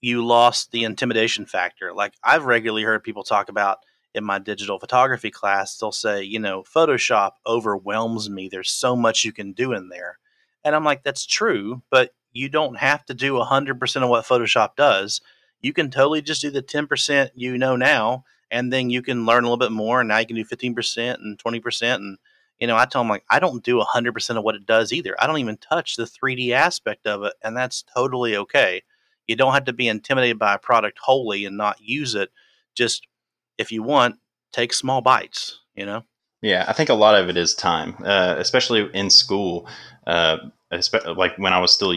you 0.00 0.24
lost 0.24 0.72
the 0.72 0.84
intimidation 0.84 1.46
factor. 1.46 1.92
Like 1.92 2.14
I've 2.24 2.46
regularly 2.46 2.84
heard 2.84 3.04
people 3.04 3.22
talk 3.22 3.48
about 3.50 3.78
in 4.16 4.24
my 4.24 4.38
digital 4.38 4.78
photography 4.78 5.30
class, 5.30 5.76
they'll 5.76 5.92
say, 5.92 6.22
you 6.22 6.38
know, 6.38 6.62
Photoshop 6.62 7.32
overwhelms 7.46 8.30
me. 8.30 8.48
There's 8.48 8.70
so 8.70 8.96
much 8.96 9.24
you 9.24 9.32
can 9.32 9.52
do 9.52 9.72
in 9.72 9.90
there. 9.90 10.18
And 10.64 10.74
I'm 10.74 10.84
like, 10.84 11.04
that's 11.04 11.26
true, 11.26 11.82
but 11.90 12.14
you 12.32 12.48
don't 12.48 12.78
have 12.78 13.04
to 13.06 13.14
do 13.14 13.34
100% 13.34 14.02
of 14.02 14.08
what 14.08 14.24
Photoshop 14.24 14.74
does. 14.76 15.20
You 15.60 15.72
can 15.72 15.90
totally 15.90 16.22
just 16.22 16.42
do 16.42 16.50
the 16.50 16.62
10% 16.62 17.30
you 17.34 17.58
know 17.58 17.76
now, 17.76 18.24
and 18.50 18.72
then 18.72 18.90
you 18.90 19.02
can 19.02 19.26
learn 19.26 19.44
a 19.44 19.46
little 19.46 19.56
bit 19.58 19.72
more. 19.72 20.00
And 20.00 20.08
now 20.08 20.18
you 20.18 20.26
can 20.26 20.36
do 20.36 20.44
15% 20.44 21.14
and 21.14 21.38
20%. 21.38 21.94
And, 21.94 22.18
you 22.58 22.66
know, 22.66 22.76
I 22.76 22.86
tell 22.86 23.02
them, 23.02 23.10
like, 23.10 23.24
I 23.28 23.38
don't 23.38 23.64
do 23.64 23.80
100% 23.80 24.36
of 24.36 24.44
what 24.44 24.54
it 24.54 24.66
does 24.66 24.92
either. 24.92 25.14
I 25.20 25.26
don't 25.26 25.38
even 25.38 25.56
touch 25.56 25.96
the 25.96 26.04
3D 26.04 26.52
aspect 26.52 27.06
of 27.06 27.22
it. 27.24 27.34
And 27.42 27.56
that's 27.56 27.82
totally 27.82 28.36
okay. 28.36 28.82
You 29.26 29.36
don't 29.36 29.54
have 29.54 29.64
to 29.64 29.72
be 29.72 29.88
intimidated 29.88 30.38
by 30.38 30.54
a 30.54 30.58
product 30.58 30.98
wholly 31.02 31.44
and 31.44 31.56
not 31.56 31.80
use 31.80 32.14
it. 32.14 32.30
Just 32.74 33.06
if 33.58 33.72
you 33.72 33.82
want, 33.82 34.16
take 34.52 34.72
small 34.72 35.00
bites, 35.00 35.60
you 35.74 35.86
know? 35.86 36.02
Yeah, 36.42 36.64
I 36.68 36.72
think 36.72 36.90
a 36.90 36.94
lot 36.94 37.18
of 37.18 37.28
it 37.28 37.36
is 37.36 37.54
time, 37.54 37.96
uh, 38.04 38.36
especially 38.38 38.88
in 38.94 39.10
school. 39.10 39.68
Uh, 40.06 40.38
like 41.16 41.36
when 41.38 41.52
I 41.52 41.60
was 41.60 41.72
still 41.72 41.94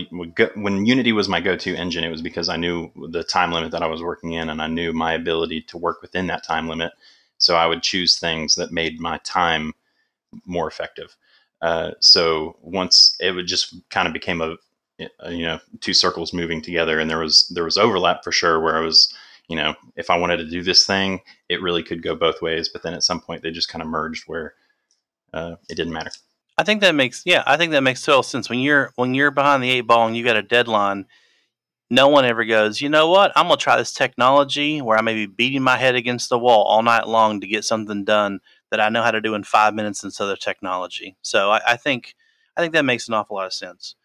when 0.56 0.86
Unity 0.86 1.12
was 1.12 1.28
my 1.28 1.41
go-to 1.41 1.76
engine, 1.76 2.04
it 2.04 2.10
was 2.10 2.22
because 2.22 2.50
I 2.50 2.56
knew 2.56 2.91
the 3.12 3.24
time 3.24 3.52
limit 3.52 3.72
that 3.72 3.84
I 3.84 3.88
was 3.88 4.02
working 4.02 4.34
in, 4.34 4.50
and 4.50 4.62
I 4.62 4.67
knew 4.67 4.93
my 4.93 5.13
ability 5.13 5.62
to 5.63 5.78
work 5.78 6.02
within 6.02 6.28
that 6.28 6.43
time 6.43 6.67
limit. 6.67 6.93
So 7.38 7.56
I 7.56 7.65
would 7.65 7.84
choose 7.84 8.17
things 8.17 8.56
that 8.56 8.72
made 8.72 9.00
my 9.00 9.17
time 9.19 9.74
more 10.45 10.67
effective. 10.67 11.15
Uh, 11.62 11.91
so 12.00 12.58
once 12.62 13.17
it 13.19 13.32
would 13.32 13.48
just 13.48 13.76
kind 13.89 14.08
of 14.08 14.13
became 14.13 14.41
a, 14.41 14.56
a, 15.19 15.32
you 15.32 15.45
know 15.45 15.60
two 15.82 15.93
circles 15.93 16.34
moving 16.34 16.62
together, 16.62 17.00
and 17.00 17.10
there 17.10 17.19
was 17.19 17.52
there 17.54 17.65
was 17.65 17.78
overlap 17.78 18.24
for 18.24 18.32
sure 18.32 18.60
where 18.60 18.78
I 18.78 18.82
was 18.82 19.13
you 19.49 19.55
know, 19.55 19.75
if 19.95 20.09
I 20.09 20.17
wanted 20.17 20.38
to 20.38 20.49
do 20.49 20.62
this 20.62 20.85
thing, 20.85 21.19
it 21.49 21.62
really 21.62 21.83
could 21.83 22.03
go 22.03 22.15
both 22.15 22.41
ways. 22.41 22.69
But 22.69 22.83
then 22.83 22.93
at 22.93 23.03
some 23.03 23.19
point, 23.19 23.41
they 23.41 23.51
just 23.51 23.67
kind 23.67 23.81
of 23.81 23.89
merged 23.89 24.23
where 24.27 24.53
uh, 25.33 25.55
it 25.69 25.75
didn't 25.75 25.93
matter. 25.93 26.12
I 26.57 26.63
think 26.63 26.81
that 26.81 26.93
makes 26.93 27.23
yeah, 27.25 27.43
I 27.47 27.57
think 27.57 27.71
that 27.71 27.83
makes 27.83 28.03
total 28.03 28.23
sense. 28.23 28.49
When 28.49 28.59
you're 28.59 28.91
when 28.95 29.13
you're 29.13 29.31
behind 29.31 29.63
the 29.63 29.71
eight 29.71 29.81
ball 29.81 30.07
and 30.07 30.15
you 30.15 30.23
got 30.23 30.38
a 30.38 30.43
deadline, 30.43 31.05
no 31.89 32.09
one 32.09 32.25
ever 32.25 32.45
goes, 32.45 32.79
you 32.79 32.89
know 32.89 33.09
what? 33.09 33.31
I'm 33.35 33.45
gonna 33.47 33.57
try 33.57 33.77
this 33.77 33.93
technology 33.93 34.81
where 34.81 34.97
I 34.97 35.01
may 35.01 35.13
be 35.13 35.25
beating 35.25 35.63
my 35.63 35.77
head 35.77 35.95
against 35.95 36.29
the 36.29 36.38
wall 36.38 36.63
all 36.63 36.83
night 36.83 37.07
long 37.07 37.41
to 37.41 37.47
get 37.47 37.63
something 37.65 38.03
done 38.03 38.41
that 38.69 38.79
I 38.79 38.89
know 38.89 39.01
how 39.01 39.12
to 39.12 39.21
do 39.21 39.33
in 39.33 39.43
five 39.43 39.73
minutes 39.73 40.03
instead 40.03 40.29
of 40.29 40.39
technology. 40.39 41.15
So 41.21 41.49
I, 41.49 41.62
I 41.65 41.75
think 41.77 42.13
I 42.55 42.62
think 42.62 42.73
that 42.73 42.85
makes 42.85 43.07
an 43.07 43.15
awful 43.15 43.38
lot 43.38 43.47
of 43.47 43.53
sense. 43.53 43.95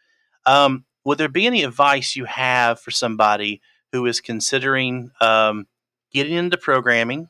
Um, 0.46 0.84
would 1.04 1.18
there 1.18 1.28
be 1.28 1.46
any 1.46 1.64
advice 1.64 2.16
you 2.16 2.24
have 2.24 2.80
for 2.80 2.92
somebody 2.92 3.60
who 3.94 4.06
is 4.06 4.20
considering 4.20 5.12
um, 5.20 5.68
getting 6.12 6.32
into 6.32 6.58
programming, 6.58 7.28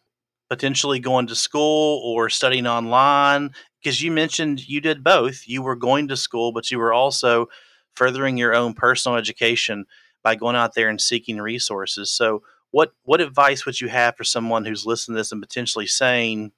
potentially 0.49 0.99
going 0.99 1.27
to 1.27 1.35
school 1.35 2.01
or 2.03 2.31
studying 2.31 2.67
online? 2.67 3.51
Because 3.83 4.01
you 4.01 4.11
mentioned 4.11 4.67
you 4.67 4.81
did 4.81 5.05
both. 5.05 5.47
You 5.47 5.61
were 5.61 5.77
going 5.77 6.09
to 6.09 6.17
school, 6.17 6.53
but 6.53 6.71
you 6.71 6.79
were 6.79 6.95
also 6.95 7.49
furthering 7.95 8.39
your 8.39 8.55
own 8.55 8.73
personal 8.73 9.19
education 9.19 9.85
by 10.23 10.37
going 10.37 10.57
out 10.57 10.75
there 10.75 10.89
and 10.89 10.99
seeking 10.99 11.37
resources. 11.37 12.11
So, 12.11 12.43
what 12.71 12.93
what 13.03 13.21
advice 13.21 13.67
would 13.67 13.79
you 13.83 13.89
have 13.89 14.17
for 14.17 14.25
someone 14.25 14.65
who's 14.65 14.87
listening 14.87 15.17
to 15.17 15.21
this 15.21 15.33
and 15.33 15.43
potentially 15.43 15.87
saying, 15.87 16.53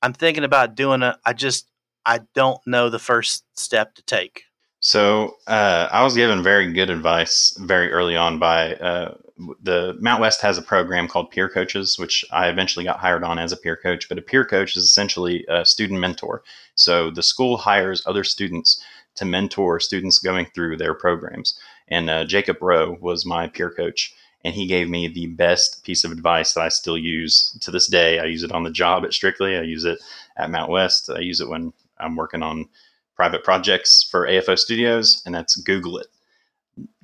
"I'm 0.00 0.14
thinking 0.14 0.42
about 0.42 0.74
doing 0.74 1.02
it. 1.02 1.16
I 1.26 1.34
just 1.34 1.68
I 2.06 2.20
don't 2.34 2.66
know 2.66 2.88
the 2.88 2.98
first 2.98 3.44
step 3.58 3.94
to 3.96 4.02
take." 4.04 4.44
So 4.80 5.36
uh, 5.46 5.88
I 5.92 6.02
was 6.02 6.16
given 6.16 6.42
very 6.42 6.72
good 6.72 6.88
advice 6.88 7.54
very 7.60 7.92
early 7.92 8.16
on 8.16 8.38
by 8.38 8.74
uh, 8.76 9.14
the 9.62 9.94
Mountwest 10.00 10.40
has 10.40 10.58
a 10.58 10.62
program 10.62 11.08
called 11.08 11.30
Peer 11.30 11.48
Coaches, 11.48 11.98
which 11.98 12.24
I 12.30 12.48
eventually 12.48 12.84
got 12.84 13.00
hired 13.00 13.24
on 13.24 13.38
as 13.38 13.52
a 13.52 13.56
peer 13.56 13.76
coach. 13.76 14.08
But 14.08 14.18
a 14.18 14.22
peer 14.22 14.44
coach 14.44 14.76
is 14.76 14.84
essentially 14.84 15.44
a 15.48 15.64
student 15.64 16.00
mentor. 16.00 16.42
So 16.74 17.10
the 17.10 17.22
school 17.22 17.56
hires 17.56 18.02
other 18.06 18.24
students 18.24 18.82
to 19.16 19.24
mentor 19.24 19.80
students 19.80 20.18
going 20.18 20.46
through 20.54 20.76
their 20.76 20.94
programs. 20.94 21.58
And 21.88 22.08
uh, 22.08 22.24
Jacob 22.24 22.58
Rowe 22.60 22.96
was 23.00 23.26
my 23.26 23.48
peer 23.48 23.70
coach, 23.70 24.14
and 24.44 24.54
he 24.54 24.66
gave 24.66 24.88
me 24.88 25.08
the 25.08 25.26
best 25.26 25.82
piece 25.84 26.04
of 26.04 26.12
advice 26.12 26.54
that 26.54 26.62
I 26.62 26.68
still 26.68 26.96
use 26.98 27.56
to 27.60 27.70
this 27.70 27.88
day. 27.88 28.18
I 28.18 28.24
use 28.24 28.42
it 28.42 28.52
on 28.52 28.62
the 28.62 28.70
job 28.70 29.04
at 29.04 29.12
Strictly. 29.12 29.56
I 29.56 29.62
use 29.62 29.84
it 29.84 29.98
at 30.36 30.50
Mountwest. 30.50 31.14
I 31.14 31.20
use 31.20 31.40
it 31.40 31.48
when 31.48 31.72
I'm 31.98 32.16
working 32.16 32.42
on 32.42 32.68
private 33.16 33.44
projects 33.44 34.08
for 34.10 34.26
AFO 34.26 34.58
Studios, 34.58 35.22
and 35.26 35.34
that's 35.34 35.56
Google 35.56 35.98
it. 35.98 36.06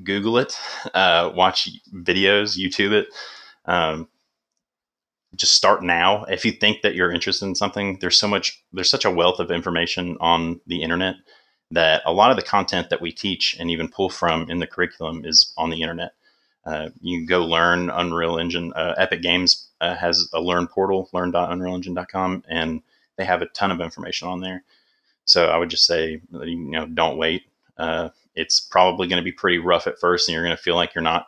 Google 0.02 0.38
it, 0.38 0.56
uh, 0.94 1.30
watch 1.34 1.68
videos, 1.92 2.58
YouTube 2.58 2.92
it. 2.92 3.08
Um, 3.64 4.08
just 5.34 5.54
start 5.54 5.82
now. 5.82 6.24
If 6.24 6.44
you 6.44 6.52
think 6.52 6.82
that 6.82 6.94
you're 6.94 7.12
interested 7.12 7.46
in 7.46 7.54
something, 7.54 7.98
there's 8.00 8.18
so 8.18 8.28
much, 8.28 8.62
there's 8.72 8.90
such 8.90 9.04
a 9.04 9.10
wealth 9.10 9.38
of 9.38 9.50
information 9.50 10.16
on 10.20 10.60
the 10.66 10.82
internet 10.82 11.16
that 11.70 12.02
a 12.06 12.12
lot 12.12 12.30
of 12.30 12.36
the 12.36 12.42
content 12.42 12.90
that 12.90 13.00
we 13.00 13.12
teach 13.12 13.56
and 13.58 13.70
even 13.70 13.88
pull 13.88 14.08
from 14.08 14.48
in 14.48 14.60
the 14.60 14.66
curriculum 14.66 15.24
is 15.24 15.52
on 15.56 15.70
the 15.70 15.82
internet. 15.82 16.12
Uh, 16.64 16.88
you 17.00 17.18
can 17.18 17.26
go 17.26 17.44
learn 17.44 17.90
Unreal 17.90 18.38
Engine. 18.38 18.72
Uh, 18.74 18.94
Epic 18.96 19.22
Games 19.22 19.68
uh, 19.80 19.94
has 19.94 20.28
a 20.32 20.40
learn 20.40 20.66
portal, 20.66 21.08
learn.unrealengine.com, 21.12 22.44
and 22.48 22.82
they 23.16 23.24
have 23.24 23.42
a 23.42 23.46
ton 23.46 23.70
of 23.70 23.80
information 23.80 24.28
on 24.28 24.40
there. 24.40 24.64
So 25.24 25.46
I 25.46 25.58
would 25.58 25.70
just 25.70 25.86
say, 25.86 26.20
you 26.32 26.56
know, 26.70 26.86
don't 26.86 27.18
wait. 27.18 27.42
It's 28.36 28.60
probably 28.60 29.08
going 29.08 29.20
to 29.20 29.24
be 29.24 29.32
pretty 29.32 29.58
rough 29.58 29.86
at 29.86 29.98
first, 29.98 30.28
and 30.28 30.34
you're 30.34 30.44
going 30.44 30.56
to 30.56 30.62
feel 30.62 30.76
like 30.76 30.94
you're 30.94 31.02
not 31.02 31.26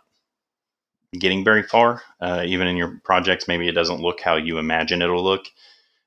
getting 1.18 1.44
very 1.44 1.62
far. 1.62 2.02
Uh, 2.20 2.42
even 2.44 2.66
in 2.66 2.76
your 2.76 3.00
projects, 3.04 3.48
maybe 3.48 3.68
it 3.68 3.72
doesn't 3.72 4.00
look 4.00 4.20
how 4.20 4.36
you 4.36 4.58
imagine 4.58 5.02
it'll 5.02 5.24
look. 5.24 5.46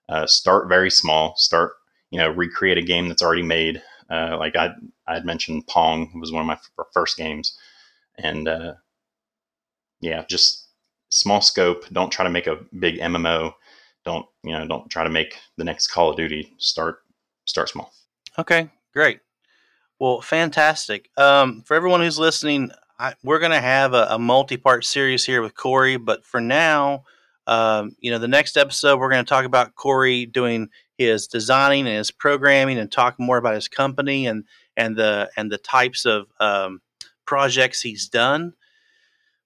Uh, 0.07 0.27
start 0.27 0.69
very 0.69 0.91
small. 0.91 1.35
Start, 1.37 1.73
you 2.11 2.19
know, 2.19 2.29
recreate 2.29 2.77
a 2.77 2.81
game 2.81 3.07
that's 3.07 3.21
already 3.21 3.43
made. 3.43 3.81
Uh, 4.09 4.37
like 4.37 4.55
I, 4.55 4.73
I 5.07 5.15
had 5.15 5.25
mentioned, 5.25 5.67
Pong 5.67 6.19
was 6.19 6.31
one 6.31 6.41
of 6.41 6.47
my 6.47 6.53
f- 6.53 6.87
first 6.93 7.17
games, 7.17 7.57
and 8.17 8.47
uh, 8.47 8.73
yeah, 10.01 10.25
just 10.27 10.67
small 11.09 11.41
scope. 11.41 11.85
Don't 11.93 12.11
try 12.11 12.23
to 12.23 12.29
make 12.29 12.47
a 12.47 12.59
big 12.77 12.99
MMO. 12.99 13.53
Don't 14.03 14.25
you 14.43 14.51
know? 14.51 14.67
Don't 14.67 14.89
try 14.89 15.03
to 15.03 15.09
make 15.09 15.37
the 15.57 15.63
next 15.63 15.87
Call 15.87 16.09
of 16.09 16.17
Duty. 16.17 16.53
Start 16.57 16.99
start 17.45 17.69
small. 17.69 17.93
Okay, 18.37 18.69
great. 18.93 19.21
Well, 20.01 20.19
fantastic. 20.19 21.11
Um, 21.15 21.61
for 21.61 21.75
everyone 21.75 22.01
who's 22.01 22.17
listening, 22.17 22.71
I, 22.97 23.13
we're 23.23 23.37
going 23.37 23.51
to 23.51 23.61
have 23.61 23.93
a, 23.93 24.07
a, 24.09 24.17
multi-part 24.17 24.83
series 24.83 25.23
here 25.23 25.43
with 25.43 25.53
Corey, 25.53 25.97
but 25.97 26.25
for 26.25 26.41
now, 26.41 27.03
um, 27.45 27.95
you 27.99 28.09
know, 28.09 28.17
the 28.17 28.27
next 28.27 28.57
episode 28.57 28.97
we're 28.97 29.11
going 29.11 29.23
to 29.23 29.29
talk 29.29 29.45
about 29.45 29.75
Corey 29.75 30.25
doing 30.25 30.69
his 30.97 31.27
designing 31.27 31.85
and 31.85 31.97
his 31.97 32.09
programming, 32.09 32.79
and 32.79 32.91
talk 32.91 33.19
more 33.19 33.37
about 33.37 33.53
his 33.53 33.67
company 33.67 34.25
and 34.25 34.45
and 34.75 34.95
the 34.95 35.29
and 35.37 35.51
the 35.51 35.59
types 35.59 36.05
of 36.05 36.25
um, 36.39 36.81
projects 37.27 37.83
he's 37.83 38.09
done. 38.09 38.53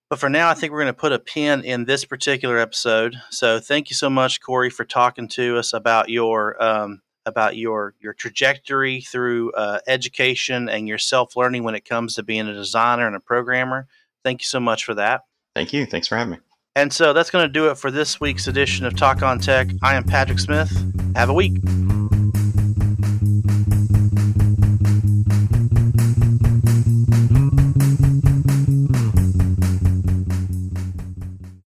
But 0.10 0.20
for 0.20 0.30
now, 0.30 0.48
I 0.48 0.54
think 0.54 0.72
we're 0.72 0.84
going 0.84 0.94
to 0.94 0.94
put 0.94 1.12
a 1.12 1.20
pin 1.20 1.66
in 1.66 1.84
this 1.84 2.06
particular 2.06 2.60
episode. 2.60 3.18
So 3.30 3.60
thank 3.60 3.90
you 3.90 3.96
so 3.98 4.10
much, 4.10 4.40
Corey, 4.40 4.70
for 4.70 4.86
talking 4.86 5.28
to 5.30 5.58
us 5.58 5.74
about 5.74 6.08
your 6.08 6.64
um, 6.64 7.02
about 7.26 7.58
your 7.58 7.94
your 8.00 8.14
trajectory 8.14 9.02
through 9.02 9.52
uh, 9.54 9.80
education 9.88 10.70
and 10.70 10.88
your 10.88 10.98
self 10.98 11.36
learning 11.36 11.64
when 11.64 11.76
it 11.76 11.86
comes 11.86 12.16
to 12.16 12.24
being 12.24 12.48
a 12.48 12.54
designer 12.54 13.08
and 13.08 13.16
a 13.16 13.20
programmer. 13.20 13.88
Thank 14.24 14.42
you 14.42 14.46
so 14.46 14.60
much 14.60 14.86
for 14.86 14.94
that. 14.96 15.22
Thank 15.56 15.74
you. 15.74 15.86
Thanks 15.86 16.08
for 16.08 16.18
having 16.18 16.34
me. 16.34 16.40
And 16.76 16.92
so 16.92 17.14
that's 17.14 17.30
going 17.30 17.46
to 17.46 17.52
do 17.52 17.70
it 17.70 17.78
for 17.78 17.90
this 17.90 18.20
week's 18.20 18.48
edition 18.48 18.86
of 18.86 18.98
Talk 18.98 19.24
on 19.24 19.40
Tech. 19.40 19.70
I 19.82 19.96
am 19.96 20.04
Patrick 20.04 20.40
Smith. 20.40 20.72
Have 21.16 21.30
a 21.30 21.34
week. 21.34 21.54